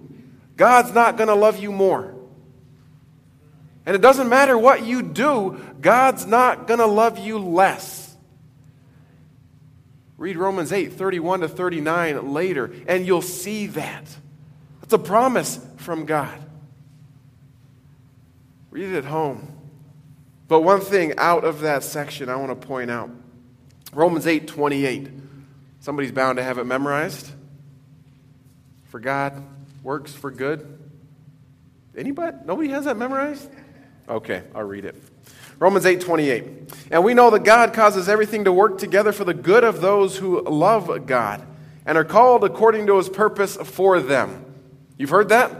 God's 0.56 0.92
not 0.92 1.16
going 1.16 1.28
to 1.28 1.34
love 1.34 1.58
you 1.58 1.72
more. 1.72 2.14
And 3.86 3.96
it 3.96 4.02
doesn't 4.02 4.28
matter 4.28 4.58
what 4.58 4.84
you 4.84 5.02
do, 5.02 5.58
God's 5.80 6.26
not 6.26 6.66
going 6.66 6.80
to 6.80 6.86
love 6.86 7.18
you 7.18 7.38
less. 7.38 8.14
Read 10.18 10.36
Romans 10.36 10.70
8, 10.70 10.92
31 10.92 11.40
to 11.40 11.48
39 11.48 12.32
later, 12.32 12.70
and 12.86 13.06
you'll 13.06 13.22
see 13.22 13.68
that. 13.68 14.04
It's 14.82 14.92
a 14.92 14.98
promise 14.98 15.58
from 15.78 16.04
God. 16.04 16.38
Read 18.70 18.90
it 18.90 18.96
at 18.96 19.04
home. 19.04 19.56
But 20.48 20.62
one 20.62 20.80
thing 20.80 21.14
out 21.16 21.44
of 21.44 21.60
that 21.60 21.84
section 21.84 22.28
I 22.28 22.36
want 22.36 22.60
to 22.60 22.66
point 22.66 22.90
out 22.90 23.10
Romans 23.92 24.26
8, 24.26 24.46
28. 24.46 25.08
Somebody's 25.80 26.12
bound 26.12 26.36
to 26.36 26.42
have 26.42 26.58
it 26.58 26.64
memorized. 26.64 27.30
For 28.86 29.00
God 29.00 29.42
works 29.82 30.12
for 30.12 30.30
good. 30.30 30.78
Anybody? 31.96 32.36
Nobody 32.44 32.68
has 32.70 32.84
that 32.84 32.96
memorized? 32.96 33.50
Okay, 34.08 34.42
I'll 34.54 34.64
read 34.64 34.84
it. 34.84 34.94
Romans 35.58 35.86
8 35.86 36.00
28. 36.00 36.44
And 36.90 37.04
we 37.04 37.14
know 37.14 37.30
that 37.30 37.44
God 37.44 37.72
causes 37.72 38.08
everything 38.08 38.44
to 38.44 38.52
work 38.52 38.78
together 38.78 39.12
for 39.12 39.24
the 39.24 39.34
good 39.34 39.64
of 39.64 39.80
those 39.80 40.16
who 40.16 40.40
love 40.42 41.06
God 41.06 41.46
and 41.84 41.98
are 41.98 42.04
called 42.04 42.44
according 42.44 42.86
to 42.86 42.96
his 42.96 43.08
purpose 43.08 43.56
for 43.56 44.00
them. 44.00 44.44
You've 44.96 45.10
heard 45.10 45.28
that? 45.30 45.52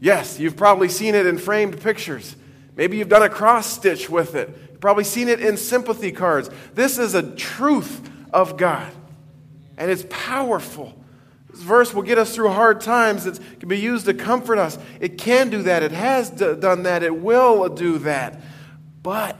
Yes, 0.00 0.38
you've 0.38 0.56
probably 0.56 0.88
seen 0.88 1.14
it 1.14 1.26
in 1.26 1.38
framed 1.38 1.80
pictures. 1.80 2.36
Maybe 2.76 2.96
you've 2.98 3.08
done 3.08 3.22
a 3.22 3.28
cross 3.28 3.66
stitch 3.66 4.08
with 4.08 4.34
it. 4.34 4.48
You've 4.70 4.80
probably 4.80 5.04
seen 5.04 5.28
it 5.28 5.40
in 5.40 5.56
sympathy 5.56 6.12
cards. 6.12 6.48
This 6.74 6.98
is 6.98 7.14
a 7.14 7.34
truth 7.34 8.08
of 8.32 8.56
God, 8.56 8.92
and 9.76 9.90
it's 9.90 10.04
powerful. 10.08 10.94
This 11.50 11.60
verse 11.62 11.92
will 11.92 12.02
get 12.02 12.18
us 12.18 12.34
through 12.34 12.50
hard 12.50 12.80
times. 12.80 13.26
It 13.26 13.40
can 13.58 13.68
be 13.68 13.78
used 13.78 14.06
to 14.06 14.14
comfort 14.14 14.58
us. 14.58 14.78
It 15.00 15.18
can 15.18 15.50
do 15.50 15.62
that. 15.62 15.82
It 15.82 15.92
has 15.92 16.30
d- 16.30 16.54
done 16.54 16.84
that. 16.84 17.02
It 17.02 17.16
will 17.16 17.68
do 17.68 17.98
that. 17.98 18.40
But 19.02 19.36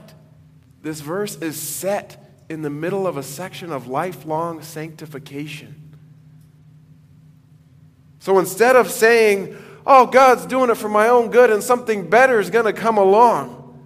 this 0.81 0.99
verse 0.99 1.35
is 1.37 1.57
set 1.57 2.31
in 2.49 2.61
the 2.63 2.69
middle 2.69 3.05
of 3.07 3.15
a 3.15 3.23
section 3.23 3.71
of 3.71 3.87
lifelong 3.87 4.61
sanctification. 4.61 5.75
So 8.19 8.39
instead 8.39 8.75
of 8.75 8.89
saying, 8.91 9.55
oh, 9.89 10.05
God's 10.05 10.45
doing 10.45 10.69
it 10.69 10.75
for 10.75 10.87
my 10.87 11.09
own 11.09 11.31
good 11.31 11.49
and 11.49 11.63
something 11.63 12.07
better 12.09 12.39
is 12.39 12.51
going 12.51 12.65
to 12.65 12.73
come 12.73 12.99
along, 12.99 13.79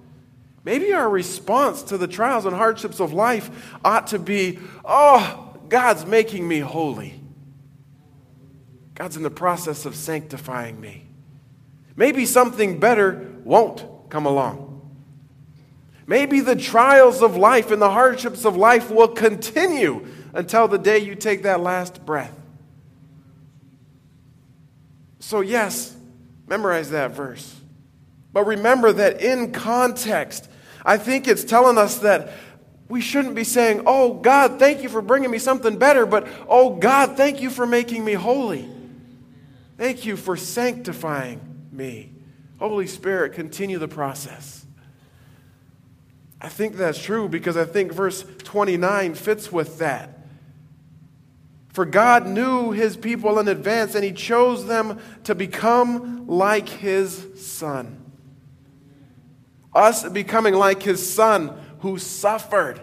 maybe 0.65 0.93
our 0.93 1.09
response 1.09 1.81
to 1.83 1.97
the 1.97 2.09
trials 2.09 2.45
and 2.45 2.53
hardships 2.53 2.99
of 2.99 3.13
life 3.13 3.49
ought 3.85 4.07
to 4.07 4.19
be, 4.19 4.59
oh, 4.83 5.55
God's 5.69 6.05
making 6.05 6.45
me 6.45 6.59
holy. 6.59 7.19
God's 8.95 9.15
in 9.15 9.23
the 9.23 9.31
process 9.31 9.85
of 9.85 9.95
sanctifying 9.95 10.79
me. 10.79 11.05
Maybe 11.95 12.25
something 12.25 12.79
better 12.81 13.31
won't 13.45 14.09
come 14.09 14.25
along. 14.25 14.69
Maybe 16.05 16.41
the 16.41 16.57
trials 16.57 17.21
of 17.21 17.37
life 17.37 17.71
and 17.71 17.81
the 17.81 17.89
hardships 17.89 18.43
of 18.43 18.57
life 18.57 18.91
will 18.91 19.07
continue 19.07 20.05
until 20.33 20.67
the 20.67 20.77
day 20.77 20.99
you 20.99 21.15
take 21.15 21.43
that 21.43 21.61
last 21.61 22.05
breath. 22.05 22.42
So, 25.23 25.39
yes, 25.39 25.95
memorize 26.47 26.89
that 26.89 27.11
verse. 27.11 27.55
But 28.33 28.45
remember 28.45 28.91
that 28.91 29.21
in 29.21 29.53
context, 29.53 30.49
I 30.85 30.97
think 30.97 31.29
it's 31.29 31.45
telling 31.45 31.77
us 31.77 31.99
that 31.99 32.33
we 32.89 32.99
shouldn't 32.99 33.33
be 33.33 33.45
saying, 33.45 33.83
Oh, 33.85 34.15
God, 34.15 34.59
thank 34.59 34.83
you 34.83 34.89
for 34.89 35.01
bringing 35.01 35.31
me 35.31 35.37
something 35.37 35.77
better, 35.77 36.05
but 36.05 36.27
Oh, 36.49 36.75
God, 36.75 37.15
thank 37.15 37.41
you 37.41 37.49
for 37.49 37.65
making 37.65 38.03
me 38.03 38.11
holy. 38.13 38.67
Thank 39.77 40.05
you 40.05 40.17
for 40.17 40.35
sanctifying 40.35 41.39
me. 41.71 42.11
Holy 42.59 42.85
Spirit, 42.85 43.31
continue 43.31 43.79
the 43.79 43.87
process. 43.87 44.65
I 46.41 46.49
think 46.49 46.75
that's 46.75 47.01
true 47.01 47.29
because 47.29 47.55
I 47.55 47.63
think 47.63 47.93
verse 47.93 48.25
29 48.39 49.13
fits 49.15 49.49
with 49.53 49.77
that. 49.77 50.19
For 51.73 51.85
God 51.85 52.27
knew 52.27 52.71
his 52.71 52.95
people 52.95 53.39
in 53.39 53.47
advance 53.47 53.95
and 53.95 54.05
he 54.05 54.11
chose 54.11 54.67
them 54.67 54.99
to 55.23 55.33
become 55.33 56.27
like 56.27 56.69
his 56.69 57.27
son. 57.35 57.99
Us 59.73 60.07
becoming 60.07 60.53
like 60.53 60.83
his 60.83 61.13
son 61.13 61.59
who 61.79 61.97
suffered, 61.97 62.79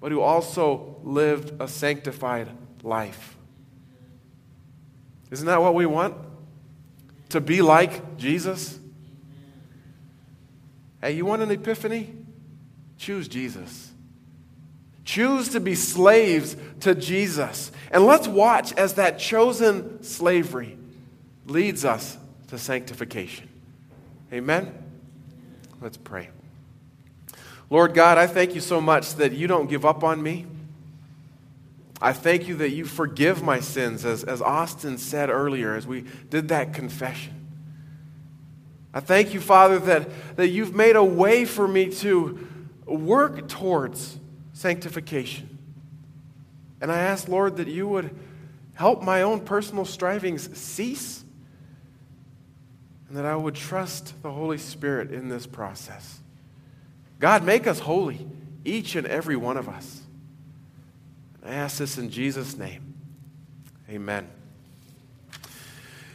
but 0.00 0.10
who 0.10 0.22
also 0.22 0.96
lived 1.02 1.60
a 1.60 1.68
sanctified 1.68 2.48
life. 2.82 3.36
Isn't 5.30 5.46
that 5.46 5.60
what 5.60 5.74
we 5.74 5.84
want? 5.84 6.16
To 7.30 7.42
be 7.42 7.60
like 7.60 8.16
Jesus? 8.16 8.80
Hey, 11.02 11.12
you 11.12 11.26
want 11.26 11.42
an 11.42 11.50
epiphany? 11.50 12.14
Choose 12.96 13.28
Jesus. 13.28 13.92
Choose 15.08 15.48
to 15.48 15.60
be 15.60 15.74
slaves 15.74 16.54
to 16.80 16.94
Jesus. 16.94 17.72
And 17.90 18.04
let's 18.04 18.28
watch 18.28 18.74
as 18.74 18.92
that 18.96 19.18
chosen 19.18 20.02
slavery 20.02 20.76
leads 21.46 21.86
us 21.86 22.18
to 22.48 22.58
sanctification. 22.58 23.48
Amen? 24.30 24.70
Let's 25.80 25.96
pray. 25.96 26.28
Lord 27.70 27.94
God, 27.94 28.18
I 28.18 28.26
thank 28.26 28.54
you 28.54 28.60
so 28.60 28.82
much 28.82 29.14
that 29.14 29.32
you 29.32 29.46
don't 29.46 29.70
give 29.70 29.86
up 29.86 30.04
on 30.04 30.22
me. 30.22 30.44
I 32.02 32.12
thank 32.12 32.46
you 32.46 32.56
that 32.56 32.72
you 32.72 32.84
forgive 32.84 33.42
my 33.42 33.60
sins, 33.60 34.04
as, 34.04 34.24
as 34.24 34.42
Austin 34.42 34.98
said 34.98 35.30
earlier, 35.30 35.74
as 35.74 35.86
we 35.86 36.04
did 36.28 36.48
that 36.48 36.74
confession. 36.74 37.46
I 38.92 39.00
thank 39.00 39.32
you, 39.32 39.40
Father, 39.40 39.78
that, 39.78 40.36
that 40.36 40.48
you've 40.48 40.74
made 40.74 40.96
a 40.96 41.04
way 41.04 41.46
for 41.46 41.66
me 41.66 41.90
to 41.92 42.46
work 42.84 43.48
towards 43.48 44.18
sanctification. 44.58 45.56
And 46.80 46.90
I 46.90 46.98
ask, 46.98 47.28
Lord, 47.28 47.58
that 47.58 47.68
you 47.68 47.86
would 47.86 48.10
help 48.74 49.02
my 49.02 49.22
own 49.22 49.40
personal 49.40 49.84
strivings 49.84 50.56
cease 50.58 51.24
and 53.08 53.16
that 53.16 53.24
I 53.24 53.36
would 53.36 53.54
trust 53.54 54.20
the 54.20 54.32
Holy 54.32 54.58
Spirit 54.58 55.12
in 55.12 55.28
this 55.28 55.46
process. 55.46 56.18
God, 57.20 57.44
make 57.44 57.68
us 57.68 57.78
holy, 57.78 58.26
each 58.64 58.96
and 58.96 59.06
every 59.06 59.36
one 59.36 59.56
of 59.56 59.68
us. 59.68 60.02
I 61.44 61.54
ask 61.54 61.78
this 61.78 61.96
in 61.96 62.10
Jesus' 62.10 62.56
name. 62.56 62.94
Amen. 63.88 64.28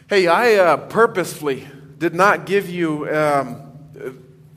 Hey, 0.09 0.27
I 0.27 0.55
uh, 0.55 0.77
purposefully 0.77 1.65
did 1.97 2.13
not 2.13 2.45
give 2.45 2.69
you 2.69 3.09
um, 3.09 3.71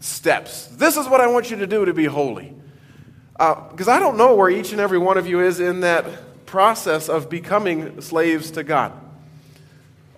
steps. 0.00 0.66
This 0.66 0.96
is 0.96 1.06
what 1.06 1.20
I 1.20 1.28
want 1.28 1.52
you 1.52 1.58
to 1.58 1.68
do 1.68 1.84
to 1.84 1.94
be 1.94 2.04
holy. 2.06 2.55
Because 3.36 3.88
uh, 3.88 3.92
I 3.92 3.98
don't 3.98 4.16
know 4.16 4.34
where 4.34 4.48
each 4.48 4.72
and 4.72 4.80
every 4.80 4.98
one 4.98 5.18
of 5.18 5.26
you 5.26 5.40
is 5.40 5.60
in 5.60 5.80
that 5.80 6.46
process 6.46 7.08
of 7.08 7.28
becoming 7.28 8.00
slaves 8.00 8.52
to 8.52 8.62
God. 8.62 8.92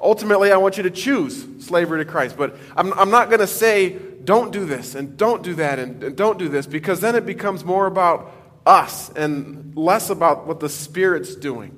Ultimately, 0.01 0.53
I 0.53 0.57
want 0.59 0.77
you 0.77 0.85
to 0.85 0.91
choose 0.91 1.45
slavery 1.59 2.05
to 2.05 2.11
Christ. 2.11 2.37
But 2.37 2.57
I'm, 2.77 2.93
I'm 2.93 3.11
not 3.11 3.29
going 3.29 3.41
to 3.41 3.49
say, 3.49 3.99
don't 4.23 4.53
do 4.53 4.65
this 4.65 4.95
and 4.95 5.17
don't 5.17 5.43
do 5.43 5.55
that 5.55 5.81
and, 5.81 6.05
and 6.05 6.17
don't 6.17 6.39
do 6.39 6.49
this, 6.49 6.67
because 6.67 7.01
then 7.01 7.17
it 7.17 7.27
becomes 7.27 7.65
more 7.65 7.87
about 7.87 8.33
us 8.65 9.11
and 9.11 9.77
less 9.77 10.11
about 10.11 10.47
what 10.47 10.61
the 10.61 10.69
Spirit's 10.69 11.35
doing. 11.35 11.75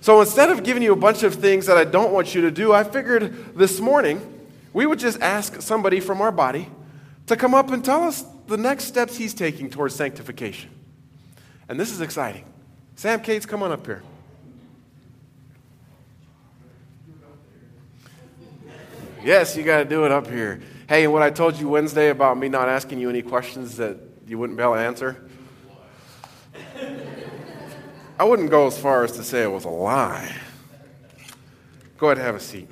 So 0.00 0.20
instead 0.20 0.48
of 0.48 0.62
giving 0.62 0.82
you 0.82 0.92
a 0.94 0.96
bunch 0.96 1.22
of 1.22 1.34
things 1.34 1.66
that 1.66 1.76
I 1.76 1.84
don't 1.84 2.12
want 2.12 2.34
you 2.34 2.42
to 2.42 2.50
do, 2.50 2.72
I 2.72 2.84
figured 2.84 3.56
this 3.56 3.78
morning 3.80 4.22
we 4.72 4.86
would 4.86 5.00
just 5.00 5.20
ask 5.20 5.60
somebody 5.60 6.00
from 6.00 6.22
our 6.22 6.32
body 6.32 6.68
to 7.26 7.36
come 7.36 7.52
up 7.52 7.70
and 7.72 7.84
tell 7.84 8.04
us 8.04 8.24
the 8.48 8.56
next 8.56 8.84
steps 8.84 9.16
he's 9.16 9.34
taking 9.34 9.70
towards 9.70 9.94
sanctification. 9.94 10.70
And 11.68 11.78
this 11.78 11.92
is 11.92 12.00
exciting. 12.00 12.44
Sam 12.96 13.20
Cates, 13.20 13.46
come 13.46 13.62
on 13.62 13.70
up 13.70 13.84
here. 13.86 14.02
Yes, 19.22 19.56
you 19.56 19.62
got 19.62 19.78
to 19.78 19.84
do 19.84 20.04
it 20.04 20.10
up 20.10 20.26
here. 20.26 20.60
Hey, 20.88 21.06
what 21.06 21.22
I 21.22 21.28
told 21.28 21.56
you 21.56 21.68
Wednesday 21.68 22.08
about 22.08 22.38
me 22.38 22.48
not 22.48 22.68
asking 22.68 22.98
you 22.98 23.10
any 23.10 23.20
questions 23.20 23.76
that 23.76 23.98
you 24.26 24.38
wouldn't 24.38 24.56
be 24.56 24.62
able 24.62 24.74
to 24.74 24.80
answer? 24.80 25.28
I 28.18 28.24
wouldn't 28.24 28.50
go 28.50 28.66
as 28.66 28.78
far 28.78 29.04
as 29.04 29.12
to 29.12 29.22
say 29.22 29.42
it 29.42 29.52
was 29.52 29.64
a 29.64 29.68
lie. 29.68 30.34
Go 31.98 32.06
ahead 32.06 32.18
and 32.18 32.26
have 32.26 32.36
a 32.36 32.40
seat. 32.40 32.70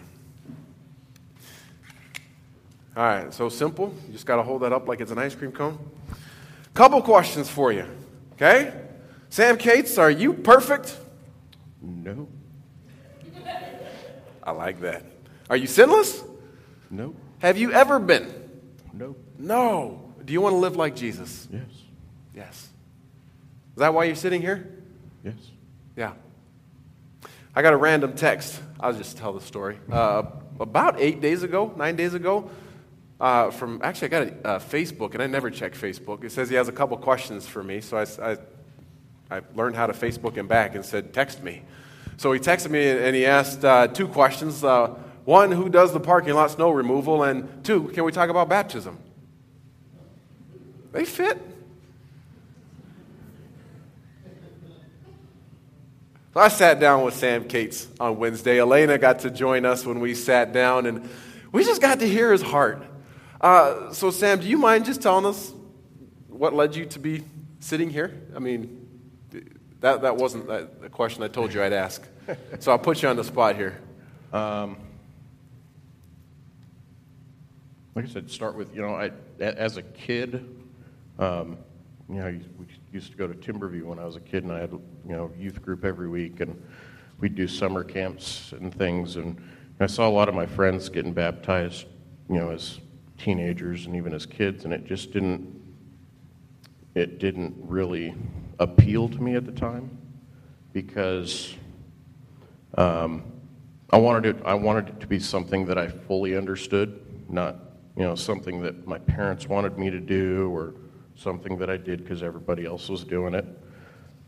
All 2.96 3.02
right, 3.02 3.34
so 3.34 3.50
simple. 3.50 3.94
You 4.06 4.14
just 4.14 4.24
got 4.24 4.36
to 4.36 4.42
hold 4.42 4.62
that 4.62 4.72
up 4.72 4.88
like 4.88 5.02
it's 5.02 5.10
an 5.10 5.18
ice 5.18 5.34
cream 5.34 5.52
cone. 5.52 5.78
Couple 6.72 7.02
questions 7.02 7.48
for 7.48 7.70
you, 7.70 7.86
okay? 8.32 8.72
Sam 9.28 9.58
Cates, 9.58 9.98
are 9.98 10.10
you 10.10 10.32
perfect? 10.32 10.96
No. 11.82 12.26
I 14.42 14.52
like 14.52 14.80
that. 14.80 15.04
Are 15.50 15.56
you 15.56 15.66
sinless? 15.66 16.24
No. 16.90 17.14
Have 17.40 17.58
you 17.58 17.72
ever 17.72 17.98
been? 17.98 18.32
No. 18.94 19.14
No. 19.38 20.12
Do 20.24 20.32
you 20.32 20.40
want 20.40 20.54
to 20.54 20.58
live 20.58 20.76
like 20.76 20.96
Jesus? 20.96 21.48
Yes. 21.52 21.62
Yes. 22.34 22.54
Is 22.54 23.78
that 23.78 23.92
why 23.92 24.04
you're 24.04 24.16
sitting 24.16 24.40
here? 24.40 24.72
Yes. 25.22 25.34
Yeah. 25.96 26.12
I 27.54 27.60
got 27.60 27.74
a 27.74 27.76
random 27.76 28.14
text. 28.14 28.58
I'll 28.80 28.94
just 28.94 29.18
tell 29.18 29.34
the 29.34 29.40
story. 29.40 29.78
Uh, 29.90 30.22
about 30.58 30.98
eight 30.98 31.20
days 31.20 31.42
ago, 31.42 31.74
nine 31.76 31.96
days 31.96 32.14
ago, 32.14 32.50
uh, 33.18 33.50
from 33.50 33.80
actually, 33.82 34.06
I 34.06 34.10
got 34.10 34.22
a, 34.22 34.46
uh, 34.46 34.58
Facebook, 34.58 35.14
and 35.14 35.22
I 35.22 35.26
never 35.26 35.50
check 35.50 35.74
Facebook. 35.74 36.22
It 36.22 36.32
says 36.32 36.50
he 36.50 36.56
has 36.56 36.68
a 36.68 36.72
couple 36.72 36.96
questions 36.98 37.46
for 37.46 37.62
me, 37.62 37.80
so 37.80 37.96
I, 37.96 38.06
I, 38.22 38.36
I, 39.30 39.40
learned 39.54 39.74
how 39.74 39.86
to 39.86 39.94
Facebook 39.94 40.34
him 40.34 40.46
back 40.46 40.74
and 40.74 40.84
said, 40.84 41.14
text 41.14 41.42
me. 41.42 41.62
So 42.18 42.32
he 42.32 42.40
texted 42.40 42.70
me 42.70 42.86
and 42.88 43.16
he 43.16 43.24
asked 43.24 43.64
uh, 43.64 43.88
two 43.88 44.08
questions. 44.08 44.62
Uh, 44.62 44.88
one, 45.24 45.50
who 45.50 45.68
does 45.68 45.92
the 45.92 46.00
parking 46.00 46.34
lot 46.34 46.50
snow 46.50 46.70
removal? 46.70 47.22
And 47.22 47.64
two, 47.64 47.88
can 47.88 48.04
we 48.04 48.12
talk 48.12 48.28
about 48.28 48.48
baptism? 48.48 48.98
They 50.92 51.04
fit. 51.04 51.40
So 56.32 56.40
I 56.40 56.48
sat 56.48 56.80
down 56.80 57.02
with 57.02 57.14
Sam 57.14 57.48
Cates 57.48 57.88
on 57.98 58.18
Wednesday. 58.18 58.60
Elena 58.60 58.98
got 58.98 59.20
to 59.20 59.30
join 59.30 59.64
us 59.64 59.86
when 59.86 60.00
we 60.00 60.14
sat 60.14 60.52
down, 60.52 60.84
and 60.84 61.08
we 61.50 61.64
just 61.64 61.80
got 61.80 62.00
to 62.00 62.06
hear 62.06 62.30
his 62.30 62.42
heart. 62.42 62.82
Uh, 63.40 63.92
so, 63.92 64.10
Sam, 64.10 64.40
do 64.40 64.46
you 64.46 64.58
mind 64.58 64.84
just 64.84 65.02
telling 65.02 65.26
us 65.26 65.52
what 66.28 66.54
led 66.54 66.74
you 66.74 66.86
to 66.86 66.98
be 66.98 67.22
sitting 67.60 67.90
here? 67.90 68.20
I 68.34 68.38
mean, 68.38 68.86
that, 69.80 70.02
that 70.02 70.16
wasn't 70.16 70.46
the 70.46 70.88
question 70.90 71.22
I 71.22 71.28
told 71.28 71.52
you 71.52 71.62
I'd 71.62 71.72
ask. 71.72 72.02
So 72.58 72.72
I'll 72.72 72.78
put 72.78 73.04
you 73.04 73.08
on 73.08 73.14
the 73.14 73.22
spot 73.22 73.54
here. 73.54 73.80
Um, 74.32 74.76
like 77.94 78.04
I 78.04 78.08
said, 78.08 78.28
start 78.28 78.56
with, 78.56 78.74
you 78.74 78.82
know, 78.82 78.96
I, 78.96 79.12
as 79.38 79.76
a 79.76 79.82
kid, 79.82 80.44
um, 81.20 81.56
you 82.08 82.16
know, 82.16 82.40
we 82.58 82.66
used 82.92 83.12
to 83.12 83.16
go 83.16 83.28
to 83.28 83.34
Timberview 83.34 83.84
when 83.84 84.00
I 84.00 84.04
was 84.04 84.16
a 84.16 84.20
kid, 84.20 84.42
and 84.42 84.52
I 84.52 84.58
had, 84.58 84.72
you 84.72 84.82
know, 85.04 85.30
youth 85.38 85.62
group 85.62 85.84
every 85.84 86.08
week, 86.08 86.40
and 86.40 86.60
we'd 87.20 87.36
do 87.36 87.46
summer 87.46 87.84
camps 87.84 88.52
and 88.52 88.74
things, 88.74 89.16
and 89.16 89.40
I 89.80 89.86
saw 89.86 90.08
a 90.08 90.10
lot 90.10 90.28
of 90.28 90.34
my 90.34 90.46
friends 90.46 90.88
getting 90.88 91.12
baptized, 91.12 91.86
you 92.28 92.36
know, 92.36 92.50
as 92.50 92.80
teenagers 93.18 93.86
and 93.86 93.96
even 93.96 94.14
as 94.14 94.26
kids, 94.26 94.64
and 94.64 94.72
it 94.72 94.84
just 94.84 95.12
didn't, 95.12 95.46
it 96.94 97.18
didn't 97.18 97.54
really 97.58 98.14
appeal 98.58 99.08
to 99.08 99.22
me 99.22 99.34
at 99.34 99.44
the 99.44 99.52
time, 99.52 99.90
because 100.72 101.54
um, 102.76 103.24
I 103.90 103.98
wanted 103.98 104.36
it, 104.36 104.42
I 104.44 104.54
wanted 104.54 104.88
it 104.88 105.00
to 105.00 105.06
be 105.06 105.18
something 105.18 105.66
that 105.66 105.78
I 105.78 105.88
fully 105.88 106.36
understood, 106.36 107.00
not, 107.28 107.56
you 107.96 108.02
know, 108.02 108.14
something 108.14 108.60
that 108.62 108.86
my 108.86 108.98
parents 108.98 109.48
wanted 109.48 109.78
me 109.78 109.90
to 109.90 110.00
do 110.00 110.50
or 110.50 110.74
something 111.14 111.56
that 111.58 111.70
I 111.70 111.76
did 111.76 112.02
because 112.02 112.22
everybody 112.22 112.66
else 112.66 112.88
was 112.88 113.04
doing 113.04 113.34
it. 113.34 113.46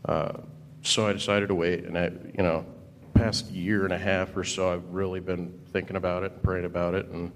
Uh, 0.05 0.33
so 0.81 1.07
I 1.07 1.13
decided 1.13 1.49
to 1.49 1.55
wait, 1.55 1.85
and 1.85 1.97
I, 1.97 2.05
you 2.35 2.43
know, 2.43 2.65
past 3.13 3.51
year 3.51 3.83
and 3.83 3.93
a 3.93 3.97
half 3.97 4.35
or 4.37 4.43
so, 4.43 4.71
I've 4.71 4.85
really 4.89 5.19
been 5.19 5.59
thinking 5.71 5.97
about 5.97 6.23
it, 6.23 6.41
praying 6.41 6.65
about 6.65 6.95
it, 6.95 7.05
and 7.07 7.31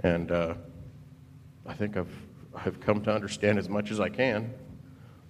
and 0.00 0.30
uh, 0.30 0.54
I 1.66 1.74
think 1.74 1.96
I've 1.96 2.14
I've 2.54 2.80
come 2.80 3.02
to 3.02 3.12
understand 3.12 3.58
as 3.58 3.68
much 3.68 3.90
as 3.90 4.00
I 4.00 4.08
can. 4.08 4.54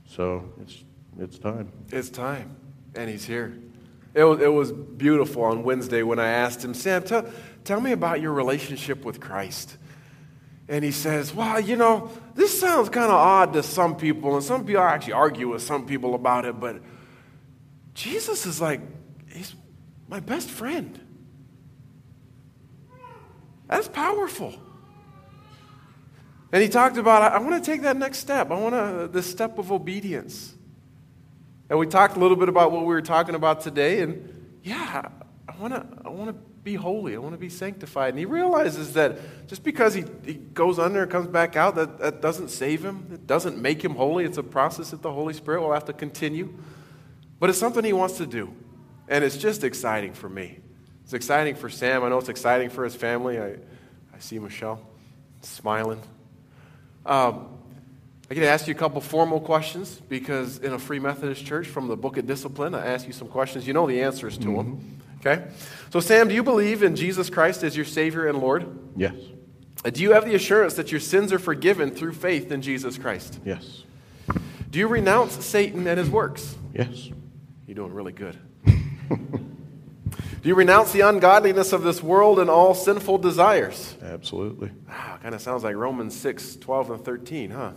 So 0.07 0.53
it's 0.61 0.85
it's 1.19 1.39
time. 1.39 1.73
It's 1.91 2.11
time, 2.11 2.57
and 2.95 3.09
he's 3.09 3.25
here. 3.25 3.57
It 4.15 4.25
was, 4.25 4.41
it 4.41 4.53
was 4.53 4.71
beautiful 4.71 5.43
on 5.43 5.65
Wednesday 5.65 6.03
when 6.05 6.21
I 6.21 6.29
asked 6.29 6.65
him, 6.65 6.73
Sam, 6.73 7.03
tell, 7.03 7.29
tell 7.65 7.81
me 7.81 7.91
about 7.91 8.21
your 8.21 8.33
relationship 8.33 9.05
with 9.05 9.19
Christ 9.19 9.77
and 10.69 10.85
he 10.85 10.91
says, 10.91 11.35
Well, 11.35 11.61
you 11.61 11.77
know, 11.77 12.11
this 12.35 12.59
sounds 12.59 12.89
kind 12.89 13.07
of 13.07 13.19
odd 13.19 13.53
to 13.55 13.63
some 13.63 13.97
people, 13.97 14.35
and 14.35 14.45
some 14.45 14.65
people 14.65 14.83
I 14.83 14.93
actually 14.95 15.13
argue 15.15 15.51
with 15.51 15.63
some 15.63 15.87
people 15.87 16.15
about 16.15 16.45
it, 16.45 16.59
but 16.59 16.81
Jesus 17.95 18.47
is 18.47 18.61
like, 18.61 18.81
He's 19.29 19.55
my 20.09 20.21
best 20.21 20.49
friend. 20.49 20.99
That's 23.69 23.89
powerful. 23.89 24.55
And 26.55 26.63
he 26.63 26.69
talked 26.69 26.99
about, 26.99 27.33
I, 27.33 27.41
want 27.41 27.65
to 27.65 27.69
take 27.69 27.83
that 27.83 27.97
next 27.97 28.19
step. 28.19 28.53
I 28.53 28.55
want 28.55 28.77
to, 28.77 29.09
the 29.09 29.25
step 29.25 29.59
of 29.59 29.73
obedience. 29.73 30.55
And 31.69 31.77
we 31.81 31.89
talked 31.89 32.17
a 32.17 32.21
little 32.21 32.37
bit 32.37 32.49
about 32.49 32.71
what 32.71 32.83
we 32.83 32.95
were 32.95 33.03
talking 33.03 33.35
about 33.35 33.63
today, 33.63 34.03
and 34.03 34.57
yeah, 34.63 35.09
I 35.49 35.57
want 35.61 35.75
to, 35.75 35.85
I 36.05 36.11
want 36.11 36.31
to 36.31 36.37
be 36.63 36.77
holy. 36.77 37.17
I 37.17 37.19
want 37.19 37.35
to 37.35 37.39
be 37.39 37.49
sanctified. 37.49 38.11
And 38.11 38.21
he 38.21 38.25
realizes 38.25 38.93
that 38.93 39.49
just 39.49 39.65
because 39.65 39.95
he, 39.95 40.05
he 40.25 40.35
goes 40.35 40.79
under 40.79 41.03
and 41.03 41.11
comes 41.11 41.27
back 41.27 41.57
out, 41.57 41.75
that, 41.75 41.99
that 41.99 42.23
doesn't 42.23 42.51
save 42.51 42.85
him. 42.85 43.09
It 43.13 43.27
doesn't 43.27 43.61
make 43.61 43.85
him 43.85 43.97
holy. 43.97 44.25
It's 44.25 44.39
a 44.39 44.45
process 44.45 44.93
that 44.93 45.03
the 45.03 45.11
Holy 45.11 45.35
Spirit 45.35 45.61
will 45.61 45.73
have 45.73 45.87
to 45.87 45.93
continue. 45.93 46.57
But 47.41 47.51
it's 47.51 47.59
something 47.59 47.83
he 47.83 47.93
wants 47.93 48.19
to 48.19 48.27
do. 48.27 48.55
And 49.09 49.25
it's 49.25 49.39
just 49.39 49.65
exciting 49.65 50.13
for 50.13 50.29
me. 50.29 50.61
It's 51.03 51.15
exciting 51.15 51.57
for 51.57 51.69
Sam. 51.69 52.05
I 52.05 52.11
know 52.11 52.19
it's 52.19 52.29
exciting 52.29 52.71
for 52.71 52.85
his 52.85 52.95
family. 52.95 53.41
I, 53.41 53.57
I 54.15 54.21
see 54.21 54.39
Michelle 54.39 54.81
smiling. 55.43 56.01
Um, 57.07 57.49
I 58.31 58.35
get 58.35 58.41
to 58.41 58.49
ask 58.49 58.67
you 58.67 58.75
a 58.75 58.79
couple 58.79 59.01
formal 59.01 59.41
questions 59.41 60.01
because 60.09 60.59
in 60.59 60.73
a 60.73 60.79
Free 60.79 60.99
Methodist 60.99 61.45
church 61.45 61.67
from 61.67 61.89
the 61.89 61.97
Book 61.97 62.17
of 62.17 62.27
Discipline, 62.27 62.75
I 62.75 62.87
ask 62.87 63.07
you 63.07 63.13
some 63.13 63.29
questions. 63.29 63.67
You 63.67 63.75
know 63.75 63.87
the 63.87 64.01
answers 64.01 64.39
to 64.39 64.47
mm-hmm. 64.47 64.57
them. 64.57 65.01
Okay? 65.21 65.47
So, 65.91 66.01
Sam, 66.01 66.29
do 66.29 66.35
you 66.35 66.43
believe 66.43 66.83
in 66.83 66.97
Jesus 66.97 67.31
Christ 67.31 67.63
as 67.63 67.77
your 67.77 67.85
Savior 67.85 68.27
and 68.27 68.39
Lord? 68.39 68.67
Yes. 68.97 69.15
Uh, 69.85 69.91
do 69.91 70.03
you 70.03 70.13
have 70.13 70.25
the 70.25 70.35
assurance 70.35 70.75
that 70.75 70.91
your 70.91 71.01
sins 71.01 71.33
are 71.33 71.39
forgiven 71.39 71.91
through 71.91 72.15
faith 72.15 72.51
in 72.51 72.63
Jesus 72.63 72.97
Christ? 72.99 73.41
Yes. 73.45 73.85
Do 74.71 74.79
you 74.79 74.89
renounce 74.89 75.45
Satan 75.45 75.87
and 75.87 75.99
his 75.99 76.11
works? 76.11 76.57
Yes. 76.75 77.11
You're 77.67 77.77
doing 77.77 77.93
really 77.93 78.13
good. 78.13 78.39
do 80.43 80.49
you 80.49 80.55
renounce 80.55 80.93
the 80.93 81.01
ungodliness 81.01 81.73
of 81.73 81.83
this 81.83 82.03
world 82.03 82.39
and 82.39 82.51
all 82.51 82.75
sinful 82.75 83.19
desires? 83.19 83.97
Absolutely. 84.03 84.71
Ah, 84.91 85.19
kind 85.23 85.35
of 85.35 85.41
sounds 85.41 85.65
like 85.65 85.75
Romans 85.75 86.15
6 86.15 86.57
12 86.57 86.91
and 86.91 87.05
13, 87.05 87.51
huh? 87.51 87.73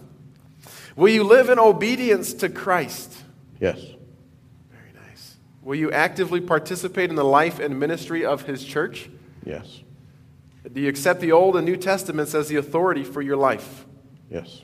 Will 0.95 1.09
you 1.09 1.23
live 1.23 1.49
in 1.49 1.59
obedience 1.59 2.33
to 2.35 2.49
Christ? 2.49 3.15
Yes. 3.59 3.77
Very 4.69 4.93
nice. 4.93 5.37
Will 5.61 5.75
you 5.75 5.91
actively 5.91 6.41
participate 6.41 7.09
in 7.09 7.15
the 7.15 7.23
life 7.23 7.59
and 7.59 7.79
ministry 7.79 8.25
of 8.25 8.43
his 8.43 8.65
church? 8.65 9.09
Yes. 9.45 9.81
Do 10.71 10.81
you 10.81 10.89
accept 10.89 11.21
the 11.21 11.31
Old 11.31 11.55
and 11.55 11.65
New 11.65 11.77
Testaments 11.77 12.35
as 12.35 12.49
the 12.49 12.57
authority 12.57 13.03
for 13.03 13.21
your 13.21 13.37
life? 13.37 13.85
Yes. 14.29 14.63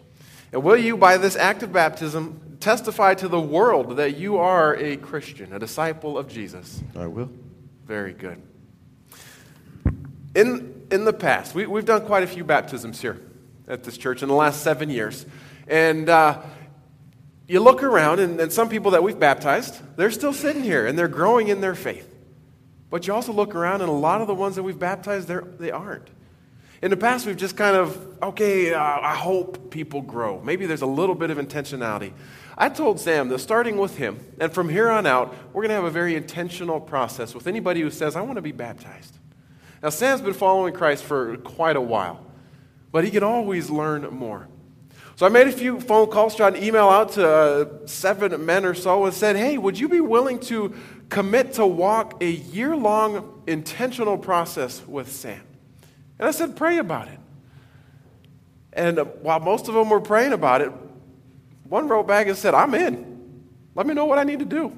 And 0.51 0.63
will 0.63 0.77
you, 0.77 0.97
by 0.97 1.17
this 1.17 1.35
act 1.35 1.63
of 1.63 1.71
baptism, 1.71 2.57
testify 2.59 3.13
to 3.15 3.27
the 3.27 3.39
world 3.39 3.97
that 3.97 4.17
you 4.17 4.37
are 4.37 4.75
a 4.75 4.97
Christian, 4.97 5.53
a 5.53 5.59
disciple 5.59 6.17
of 6.17 6.27
Jesus? 6.27 6.83
I 6.95 7.07
will. 7.07 7.29
Very 7.93 8.13
good. 8.13 8.41
In, 10.33 10.87
in 10.89 11.05
the 11.05 11.13
past, 11.13 11.53
we, 11.53 11.67
we've 11.67 11.85
done 11.85 12.07
quite 12.07 12.23
a 12.23 12.27
few 12.27 12.43
baptisms 12.43 12.99
here 12.99 13.21
at 13.67 13.83
this 13.83 13.99
church 13.99 14.23
in 14.23 14.29
the 14.29 14.33
last 14.33 14.63
seven 14.63 14.89
years. 14.89 15.27
And 15.67 16.09
uh, 16.09 16.41
you 17.47 17.59
look 17.59 17.83
around, 17.83 18.19
and, 18.19 18.39
and 18.39 18.51
some 18.51 18.67
people 18.67 18.89
that 18.91 19.03
we've 19.03 19.19
baptized, 19.19 19.79
they're 19.95 20.09
still 20.09 20.33
sitting 20.33 20.63
here 20.63 20.87
and 20.87 20.97
they're 20.97 21.07
growing 21.07 21.49
in 21.49 21.61
their 21.61 21.75
faith. 21.75 22.11
But 22.89 23.05
you 23.05 23.13
also 23.13 23.31
look 23.31 23.53
around, 23.53 23.81
and 23.81 23.91
a 23.91 23.93
lot 23.93 24.21
of 24.21 24.27
the 24.27 24.33
ones 24.33 24.55
that 24.55 24.63
we've 24.63 24.79
baptized, 24.79 25.27
they 25.27 25.69
aren't. 25.69 26.09
In 26.83 26.89
the 26.89 26.97
past, 26.97 27.25
we've 27.25 27.37
just 27.37 27.55
kind 27.55 27.77
of, 27.77 28.21
okay, 28.21 28.73
uh, 28.73 28.81
I 28.81 29.15
hope 29.15 29.71
people 29.71 30.01
grow. 30.01 30.41
Maybe 30.41 30.65
there's 30.65 30.81
a 30.81 30.85
little 30.85 31.15
bit 31.15 31.29
of 31.29 31.37
intentionality. 31.37 32.11
I 32.57 32.67
told 32.67 32.99
Sam 32.99 33.29
that 33.29 33.39
starting 33.39 33.77
with 33.77 33.95
him, 33.95 34.19
and 34.37 34.51
from 34.51 34.67
here 34.67 34.89
on 34.89 35.05
out, 35.05 35.33
we're 35.53 35.61
going 35.61 35.69
to 35.69 35.75
have 35.75 35.85
a 35.85 35.89
very 35.89 36.17
intentional 36.17 36.81
process 36.81 37.33
with 37.33 37.47
anybody 37.47 37.79
who 37.79 37.89
says, 37.89 38.17
I 38.17 38.21
want 38.21 38.35
to 38.35 38.41
be 38.41 38.51
baptized. 38.51 39.17
Now, 39.81 39.91
Sam's 39.91 40.19
been 40.19 40.33
following 40.33 40.73
Christ 40.73 41.05
for 41.05 41.37
quite 41.37 41.77
a 41.77 41.81
while, 41.81 42.19
but 42.91 43.05
he 43.05 43.11
can 43.11 43.23
always 43.23 43.69
learn 43.69 44.01
more. 44.13 44.49
So 45.15 45.25
I 45.25 45.29
made 45.29 45.47
a 45.47 45.53
few 45.53 45.79
phone 45.79 46.11
calls, 46.11 46.35
tried 46.35 46.57
an 46.57 46.63
email 46.65 46.89
out 46.89 47.13
to 47.13 47.25
uh, 47.25 47.87
seven 47.87 48.45
men 48.45 48.65
or 48.65 48.73
so, 48.73 49.05
and 49.05 49.13
said, 49.13 49.37
Hey, 49.37 49.57
would 49.57 49.79
you 49.79 49.87
be 49.87 50.01
willing 50.01 50.37
to 50.41 50.75
commit 51.07 51.53
to 51.53 51.65
walk 51.65 52.21
a 52.21 52.29
year 52.29 52.75
long 52.75 53.41
intentional 53.47 54.17
process 54.17 54.85
with 54.85 55.09
Sam? 55.09 55.39
And 56.19 56.27
I 56.27 56.31
said, 56.31 56.55
Pray 56.55 56.77
about 56.77 57.07
it. 57.07 57.19
And 58.73 58.99
uh, 58.99 59.05
while 59.05 59.39
most 59.39 59.67
of 59.67 59.73
them 59.73 59.89
were 59.89 60.01
praying 60.01 60.33
about 60.33 60.61
it, 60.61 60.71
one 61.63 61.87
wrote 61.87 62.07
back 62.07 62.27
and 62.27 62.37
said, 62.37 62.53
I'm 62.53 62.73
in. 62.73 63.13
Let 63.75 63.87
me 63.87 63.93
know 63.93 64.05
what 64.05 64.19
I 64.19 64.23
need 64.23 64.39
to 64.39 64.45
do. 64.45 64.77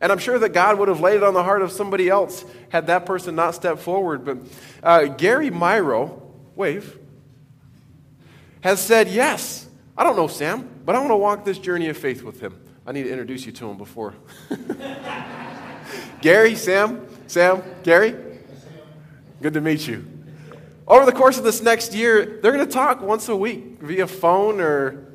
And 0.00 0.10
I'm 0.10 0.18
sure 0.18 0.38
that 0.38 0.50
God 0.50 0.78
would 0.78 0.88
have 0.88 1.00
laid 1.00 1.16
it 1.16 1.22
on 1.22 1.34
the 1.34 1.42
heart 1.42 1.62
of 1.62 1.72
somebody 1.72 2.08
else 2.08 2.44
had 2.70 2.86
that 2.86 3.04
person 3.04 3.34
not 3.34 3.54
stepped 3.54 3.80
forward. 3.80 4.24
But 4.24 4.38
uh, 4.82 5.04
Gary 5.06 5.50
Myro, 5.50 6.22
wave, 6.56 6.98
has 8.62 8.80
said, 8.80 9.08
Yes, 9.08 9.68
I 9.96 10.04
don't 10.04 10.16
know 10.16 10.28
Sam, 10.28 10.68
but 10.84 10.94
I 10.94 10.98
want 11.00 11.10
to 11.10 11.16
walk 11.16 11.44
this 11.44 11.58
journey 11.58 11.88
of 11.88 11.96
faith 11.96 12.22
with 12.22 12.40
him. 12.40 12.58
I 12.86 12.92
need 12.92 13.04
to 13.04 13.10
introduce 13.10 13.44
you 13.44 13.52
to 13.52 13.70
him 13.70 13.76
before. 13.76 14.14
Gary, 16.22 16.54
Sam, 16.54 17.06
Sam, 17.26 17.62
Gary, 17.82 18.16
good 19.42 19.54
to 19.54 19.60
meet 19.60 19.86
you. 19.86 20.09
Over 20.90 21.06
the 21.06 21.12
course 21.12 21.38
of 21.38 21.44
this 21.44 21.62
next 21.62 21.94
year, 21.94 22.40
they're 22.42 22.50
going 22.50 22.66
to 22.66 22.72
talk 22.72 23.00
once 23.00 23.28
a 23.28 23.36
week 23.36 23.78
via 23.80 24.08
phone 24.08 24.60
or 24.60 25.06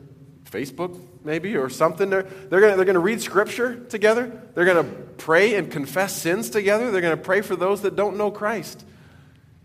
Facebook, 0.49 0.97
maybe, 1.25 1.57
or 1.57 1.69
something. 1.69 2.09
They're, 2.09 2.23
they're 2.23 2.61
going 2.61 2.77
they're 2.77 2.93
to 2.93 2.99
read 2.99 3.21
scripture 3.21 3.75
together. 3.75 4.41
They're 4.53 4.63
going 4.63 4.85
to 4.85 4.89
pray 5.17 5.55
and 5.55 5.69
confess 5.69 6.15
sins 6.15 6.49
together. 6.49 6.91
They're 6.91 7.01
going 7.01 7.17
to 7.17 7.21
pray 7.21 7.41
for 7.41 7.57
those 7.57 7.81
that 7.81 7.97
don't 7.97 8.15
know 8.15 8.31
Christ. 8.31 8.85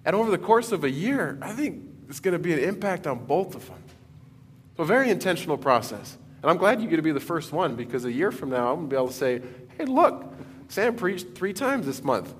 And 0.04 0.16
over 0.16 0.32
the 0.32 0.38
course 0.38 0.72
of 0.72 0.82
a 0.82 0.90
year, 0.90 1.38
I 1.40 1.52
think 1.52 1.84
it's 2.08 2.18
going 2.18 2.32
to 2.32 2.40
be 2.40 2.52
an 2.52 2.58
impact 2.58 3.06
on 3.06 3.24
both 3.24 3.54
of 3.54 3.68
them. 3.68 3.78
So, 4.78 4.82
a 4.82 4.86
very 4.86 5.10
intentional 5.10 5.58
process. 5.58 6.18
And 6.42 6.50
I'm 6.50 6.56
glad 6.56 6.82
you 6.82 6.88
get 6.88 6.96
to 6.96 7.02
be 7.02 7.12
the 7.12 7.20
first 7.20 7.52
one 7.52 7.76
because 7.76 8.04
a 8.04 8.10
year 8.10 8.32
from 8.32 8.50
now, 8.50 8.72
I'm 8.72 8.76
going 8.78 8.86
to 8.86 8.90
be 8.90 8.96
able 8.96 9.08
to 9.08 9.14
say, 9.14 9.42
hey, 9.78 9.84
look, 9.84 10.24
Sam 10.66 10.96
preached 10.96 11.36
three 11.36 11.52
times 11.52 11.86
this 11.86 12.02
month. 12.02 12.34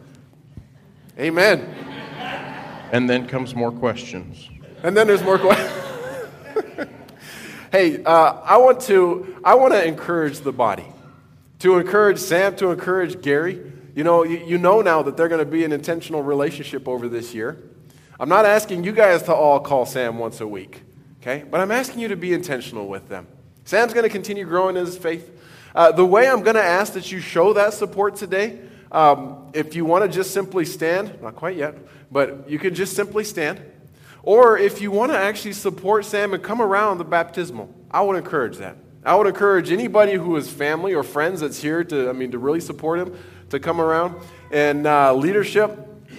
Amen. 1.16 1.89
And 2.92 3.08
then 3.08 3.26
comes 3.26 3.54
more 3.54 3.72
questions. 3.72 4.48
And 4.82 4.96
then 4.96 5.06
there's 5.06 5.22
more 5.22 5.38
questions. 5.38 5.72
hey, 7.72 8.02
uh, 8.02 8.40
I 8.44 8.56
want 8.56 8.80
to 8.82 9.40
I 9.44 9.54
want 9.54 9.72
to 9.72 9.84
encourage 9.86 10.40
the 10.40 10.52
body, 10.52 10.86
to 11.60 11.78
encourage 11.78 12.18
Sam, 12.18 12.56
to 12.56 12.70
encourage 12.70 13.22
Gary. 13.22 13.72
You 13.94 14.04
know, 14.04 14.24
you, 14.24 14.38
you 14.38 14.58
know 14.58 14.80
now 14.80 15.02
that 15.02 15.16
they're 15.16 15.28
going 15.28 15.44
to 15.44 15.50
be 15.50 15.64
an 15.64 15.72
intentional 15.72 16.22
relationship 16.22 16.88
over 16.88 17.08
this 17.08 17.34
year. 17.34 17.58
I'm 18.18 18.28
not 18.28 18.44
asking 18.44 18.84
you 18.84 18.92
guys 18.92 19.22
to 19.24 19.34
all 19.34 19.60
call 19.60 19.86
Sam 19.86 20.18
once 20.18 20.40
a 20.40 20.46
week, 20.46 20.82
okay? 21.20 21.44
But 21.50 21.60
I'm 21.60 21.70
asking 21.70 22.00
you 22.00 22.08
to 22.08 22.16
be 22.16 22.34
intentional 22.34 22.86
with 22.86 23.08
them. 23.08 23.26
Sam's 23.64 23.94
going 23.94 24.04
to 24.04 24.10
continue 24.10 24.44
growing 24.44 24.76
in 24.76 24.84
his 24.84 24.98
faith. 24.98 25.30
Uh, 25.74 25.92
the 25.92 26.04
way 26.04 26.28
I'm 26.28 26.42
going 26.42 26.56
to 26.56 26.62
ask 26.62 26.92
that 26.94 27.10
you 27.10 27.20
show 27.20 27.52
that 27.54 27.72
support 27.72 28.16
today, 28.16 28.58
um, 28.90 29.50
if 29.52 29.74
you 29.74 29.84
want 29.84 30.04
to 30.04 30.08
just 30.08 30.32
simply 30.32 30.64
stand, 30.64 31.20
not 31.22 31.36
quite 31.36 31.56
yet, 31.56 31.76
but 32.10 32.48
you 32.48 32.58
can 32.58 32.74
just 32.74 32.94
simply 32.94 33.24
stand. 33.24 33.60
Or 34.22 34.58
if 34.58 34.80
you 34.80 34.90
want 34.90 35.12
to 35.12 35.18
actually 35.18 35.52
support 35.52 36.04
Sam 36.04 36.34
and 36.34 36.42
come 36.42 36.60
around 36.60 36.98
the 36.98 37.04
baptismal, 37.04 37.72
I 37.90 38.02
would 38.02 38.16
encourage 38.16 38.58
that. 38.58 38.76
I 39.04 39.14
would 39.14 39.26
encourage 39.26 39.70
anybody 39.72 40.14
who 40.14 40.36
is 40.36 40.50
family 40.50 40.94
or 40.94 41.02
friends 41.02 41.40
that's 41.40 41.60
here 41.60 41.82
to, 41.84 42.10
I 42.10 42.12
mean, 42.12 42.32
to 42.32 42.38
really 42.38 42.60
support 42.60 42.98
him 42.98 43.16
to 43.48 43.58
come 43.58 43.80
around. 43.80 44.20
And 44.50 44.86
uh, 44.86 45.14
leadership, 45.14 45.78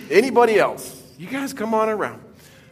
anybody 0.10 0.58
else, 0.58 1.04
you 1.18 1.28
guys 1.28 1.54
come 1.54 1.76
on 1.76 1.90
around. 1.90 2.24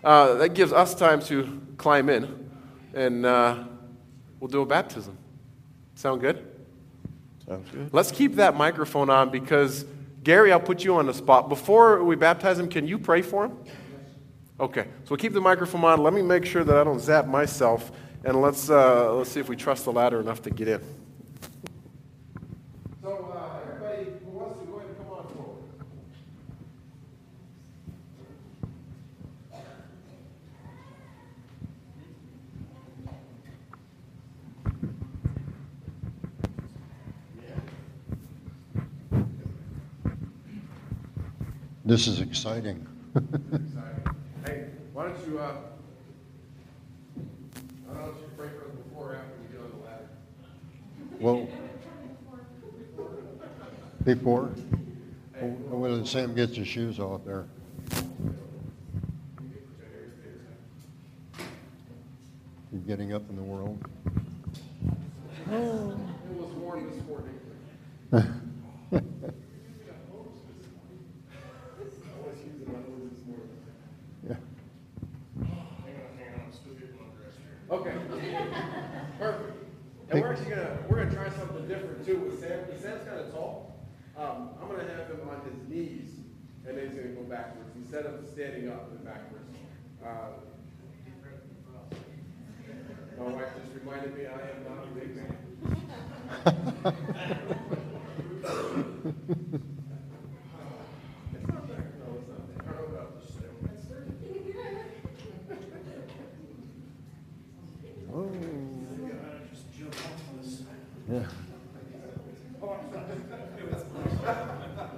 Uh, 0.03 0.35
that 0.35 0.55
gives 0.55 0.73
us 0.73 0.95
time 0.95 1.21
to 1.23 1.61
climb 1.77 2.09
in 2.09 2.49
and 2.93 3.25
uh, 3.25 3.63
we'll 4.39 4.47
do 4.47 4.61
a 4.61 4.65
baptism. 4.65 5.17
Sound 5.95 6.21
good? 6.21 6.48
Let's 7.91 8.11
keep 8.11 8.35
that 8.35 8.55
microphone 8.55 9.09
on 9.09 9.29
because, 9.31 9.85
Gary, 10.23 10.51
I'll 10.51 10.59
put 10.59 10.83
you 10.83 10.95
on 10.95 11.07
the 11.07 11.13
spot. 11.13 11.49
Before 11.49 12.03
we 12.03 12.15
baptize 12.15 12.59
him, 12.59 12.69
can 12.69 12.87
you 12.87 12.99
pray 12.99 13.21
for 13.21 13.45
him? 13.45 13.57
Okay, 14.59 14.83
so 14.83 15.11
we'll 15.11 15.17
keep 15.17 15.33
the 15.33 15.41
microphone 15.41 15.83
on. 15.85 16.03
Let 16.03 16.13
me 16.13 16.21
make 16.21 16.45
sure 16.45 16.63
that 16.63 16.75
I 16.75 16.83
don't 16.83 16.99
zap 16.99 17.25
myself, 17.25 17.91
and 18.25 18.41
let's, 18.41 18.69
uh, 18.69 19.13
let's 19.13 19.31
see 19.31 19.39
if 19.39 19.47
we 19.49 19.55
trust 19.55 19.85
the 19.85 19.91
ladder 19.91 20.19
enough 20.19 20.41
to 20.43 20.49
get 20.49 20.67
in. 20.67 20.81
So, 23.01 23.33
uh, 23.33 23.71
everybody 23.71 24.11
who 24.25 24.31
wants 24.31 24.59
to 24.59 24.65
go 24.65 24.75
ahead 24.75 24.89
and 24.89 24.97
come 24.97 25.09
on 25.09 25.27
forward. 25.29 25.55
This 41.89 42.05
is 42.05 42.21
exciting. 42.21 42.85
Hey, 44.45 44.65
why 44.93 45.07
don't 45.07 45.27
you, 45.27 45.39
uh, 45.39 45.55
I 47.89 47.93
don't 47.93 48.05
know 48.05 48.11
if 48.11 48.17
you 48.21 48.27
pray 48.37 48.47
for 48.49 48.65
us 48.65 48.71
before 48.83 49.13
or 49.13 49.15
after 49.15 49.33
we 49.41 49.47
get 49.51 49.59
on 49.59 49.71
the 49.71 49.77
ladder. 49.85 50.07
Well, 51.19 51.49
before, 54.05 54.45
when 55.41 56.05
Sam 56.05 56.35
gets 56.35 56.55
his 56.55 56.67
shoes 56.67 56.99
off 56.99 57.25
there. 57.25 57.47
You're 62.71 62.81
getting 62.85 63.13
up 63.13 63.27
in 63.31 63.35
the 63.35 63.41
world? 63.41 63.83
It 65.47 65.51
was 65.51 66.51
warm 66.53 66.87
this 66.91 67.03
morning. 67.07 67.39
Yeah. 74.27 74.35
Okay. 77.71 77.93
Perfect. 79.19 79.53
And 80.09 80.21
we're 80.21 80.31
actually 80.33 80.49
gonna 80.49 80.77
we're 80.89 81.03
gonna 81.03 81.15
try 81.15 81.29
something 81.37 81.67
different 81.67 82.05
too 82.05 82.17
with 82.17 82.39
Sam. 82.39 82.65
Because 82.65 82.81
Sam's 82.81 83.07
kind 83.07 83.19
of 83.19 83.31
tall. 83.31 83.75
Um, 84.17 84.49
I'm 84.61 84.67
gonna 84.67 84.83
have 84.83 85.07
him 85.07 85.29
on 85.29 85.41
his 85.45 85.69
knees, 85.69 86.09
gonna 87.09 87.21
go 87.21 87.29
backwards 87.29 87.69
instead 87.75 88.05
of 88.05 88.25
standing 88.27 88.69
up 88.69 88.89
and 88.91 89.03
backwards. 89.05 89.49
Uh, 90.05 90.29
my 93.17 93.25
wife 93.31 93.47
just 93.61 93.73
reminded 93.83 94.15
me 94.17 94.25
I 94.25 94.31
am 94.31 94.63
not 94.63 94.85
a 94.85 94.87
big 94.97 95.15
man. 95.15 95.35
It's 101.33 101.47
not 101.47 101.67
that. 101.67 101.99
No, 101.99 102.05
it's 102.17 102.27
not 102.29 102.47
that. 102.47 102.67
I 102.67 102.71
don't 102.71 102.91
know 102.91 102.97
about 102.97 103.09
this. 103.21 103.31
Oh. 108.13 108.29
Yeah. 111.09 111.25
All 112.61 112.77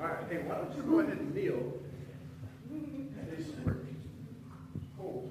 right, 0.07 0.23
hey, 0.29 0.37
why 0.47 0.55
don't 0.55 0.75
you 0.75 0.83
go 0.83 0.99
ahead 0.99 1.17
and 1.17 1.33
kneel? 1.35 1.73
Cold. 4.97 5.29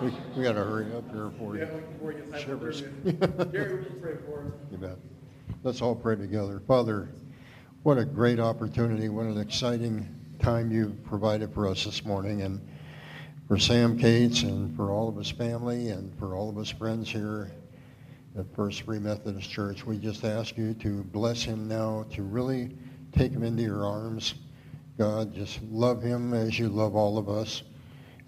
We, 0.00 0.12
we 0.36 0.42
gotta 0.44 0.62
hurry 0.62 0.86
up 0.94 1.10
here 1.12 1.30
for 1.38 1.56
Yeah, 1.56 1.64
you. 1.64 1.80
before 1.92 2.12
you 2.12 2.22
Would 3.04 3.52
you 3.52 3.98
pray 4.00 4.16
for 4.26 4.44
us? 4.46 4.52
You 4.70 4.78
bet. 4.78 4.96
Let's 5.62 5.82
all 5.82 5.94
pray 5.94 6.16
together. 6.16 6.60
Father, 6.66 7.08
what 7.82 7.98
a 7.98 8.04
great 8.04 8.40
opportunity, 8.40 9.08
what 9.08 9.26
an 9.26 9.38
exciting 9.38 10.06
time 10.38 10.70
you 10.70 10.96
provided 11.04 11.52
for 11.52 11.66
us 11.66 11.84
this 11.84 12.04
morning. 12.04 12.42
And 12.42 12.60
for 13.48 13.58
Sam 13.58 13.98
Cates 13.98 14.42
and 14.42 14.76
for 14.76 14.92
all 14.92 15.08
of 15.08 15.16
his 15.16 15.30
family 15.30 15.88
and 15.88 16.16
for 16.18 16.36
all 16.36 16.50
of 16.50 16.56
his 16.56 16.70
friends 16.70 17.10
here 17.10 17.50
at 18.38 18.44
First 18.54 18.82
Free 18.82 18.98
Methodist 18.98 19.50
Church. 19.50 19.86
We 19.86 19.96
just 19.96 20.22
ask 20.22 20.56
you 20.58 20.74
to 20.74 21.02
bless 21.04 21.42
him 21.42 21.66
now, 21.66 22.04
to 22.12 22.22
really 22.22 22.76
take 23.12 23.32
him 23.32 23.42
into 23.42 23.62
your 23.62 23.86
arms. 23.86 24.34
God, 24.98 25.34
just 25.34 25.62
love 25.62 26.02
him 26.02 26.34
as 26.34 26.58
you 26.58 26.68
love 26.68 26.94
all 26.94 27.16
of 27.16 27.30
us. 27.30 27.62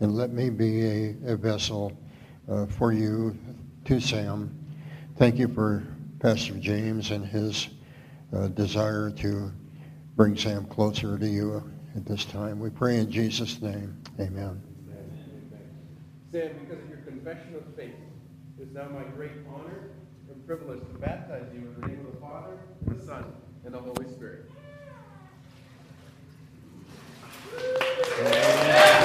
And 0.00 0.14
let 0.14 0.32
me 0.32 0.48
be 0.48 0.86
a, 0.86 1.16
a 1.26 1.36
vessel 1.36 1.92
uh, 2.50 2.64
for 2.64 2.92
you 2.92 3.36
to 3.84 4.00
Sam. 4.00 4.56
Thank 5.20 5.38
you 5.38 5.48
for 5.48 5.84
Pastor 6.18 6.54
James 6.54 7.10
and 7.10 7.26
his 7.26 7.68
uh, 8.34 8.48
desire 8.48 9.10
to 9.18 9.52
bring 10.16 10.34
Sam 10.34 10.64
closer 10.64 11.18
to 11.18 11.28
you 11.28 11.62
at 11.94 12.06
this 12.06 12.24
time. 12.24 12.58
We 12.58 12.70
pray 12.70 12.96
in 12.96 13.10
Jesus' 13.10 13.60
name. 13.60 14.02
Amen. 14.18 14.62
Sam, 16.32 16.52
because 16.60 16.82
of 16.82 16.88
your 16.88 17.00
confession 17.00 17.54
of 17.54 17.64
faith, 17.76 17.92
it 18.58 18.62
is 18.62 18.72
now 18.72 18.88
my 18.88 19.02
great 19.14 19.32
honor 19.54 19.90
and 20.30 20.46
privilege 20.46 20.80
to 20.80 20.98
baptize 20.98 21.48
you 21.52 21.68
in 21.68 21.80
the 21.82 21.86
name 21.88 22.06
of 22.06 22.14
the 22.14 22.18
Father, 22.18 22.56
the 22.86 23.04
Son, 23.04 23.26
and 23.66 23.74
the 23.74 23.78
Holy 23.78 24.10
Spirit. 24.14 24.50
Go 28.16 28.99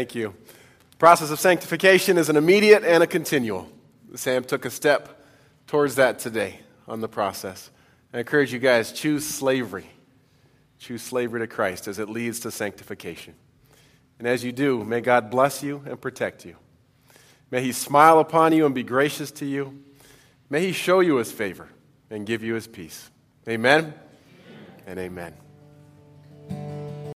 Thank 0.00 0.14
you. 0.14 0.34
The 0.92 0.96
process 0.96 1.30
of 1.30 1.38
sanctification 1.38 2.16
is 2.16 2.30
an 2.30 2.36
immediate 2.36 2.84
and 2.84 3.02
a 3.02 3.06
continual. 3.06 3.68
Sam 4.14 4.44
took 4.44 4.64
a 4.64 4.70
step 4.70 5.22
towards 5.66 5.96
that 5.96 6.18
today 6.18 6.60
on 6.88 7.02
the 7.02 7.06
process. 7.06 7.70
I 8.14 8.20
encourage 8.20 8.50
you 8.50 8.58
guys 8.58 8.92
choose 8.92 9.26
slavery. 9.26 9.84
Choose 10.78 11.02
slavery 11.02 11.40
to 11.40 11.46
Christ 11.46 11.86
as 11.86 11.98
it 11.98 12.08
leads 12.08 12.40
to 12.40 12.50
sanctification. 12.50 13.34
And 14.18 14.26
as 14.26 14.42
you 14.42 14.52
do, 14.52 14.82
may 14.84 15.02
God 15.02 15.30
bless 15.30 15.62
you 15.62 15.82
and 15.84 16.00
protect 16.00 16.46
you. 16.46 16.56
May 17.50 17.60
he 17.60 17.72
smile 17.72 18.20
upon 18.20 18.54
you 18.54 18.64
and 18.64 18.74
be 18.74 18.82
gracious 18.82 19.30
to 19.32 19.44
you. 19.44 19.84
May 20.48 20.62
he 20.62 20.72
show 20.72 21.00
you 21.00 21.16
his 21.16 21.30
favor 21.30 21.68
and 22.08 22.24
give 22.24 22.42
you 22.42 22.54
his 22.54 22.66
peace. 22.66 23.10
Amen 23.46 23.92
and 24.86 24.98
amen. 24.98 25.34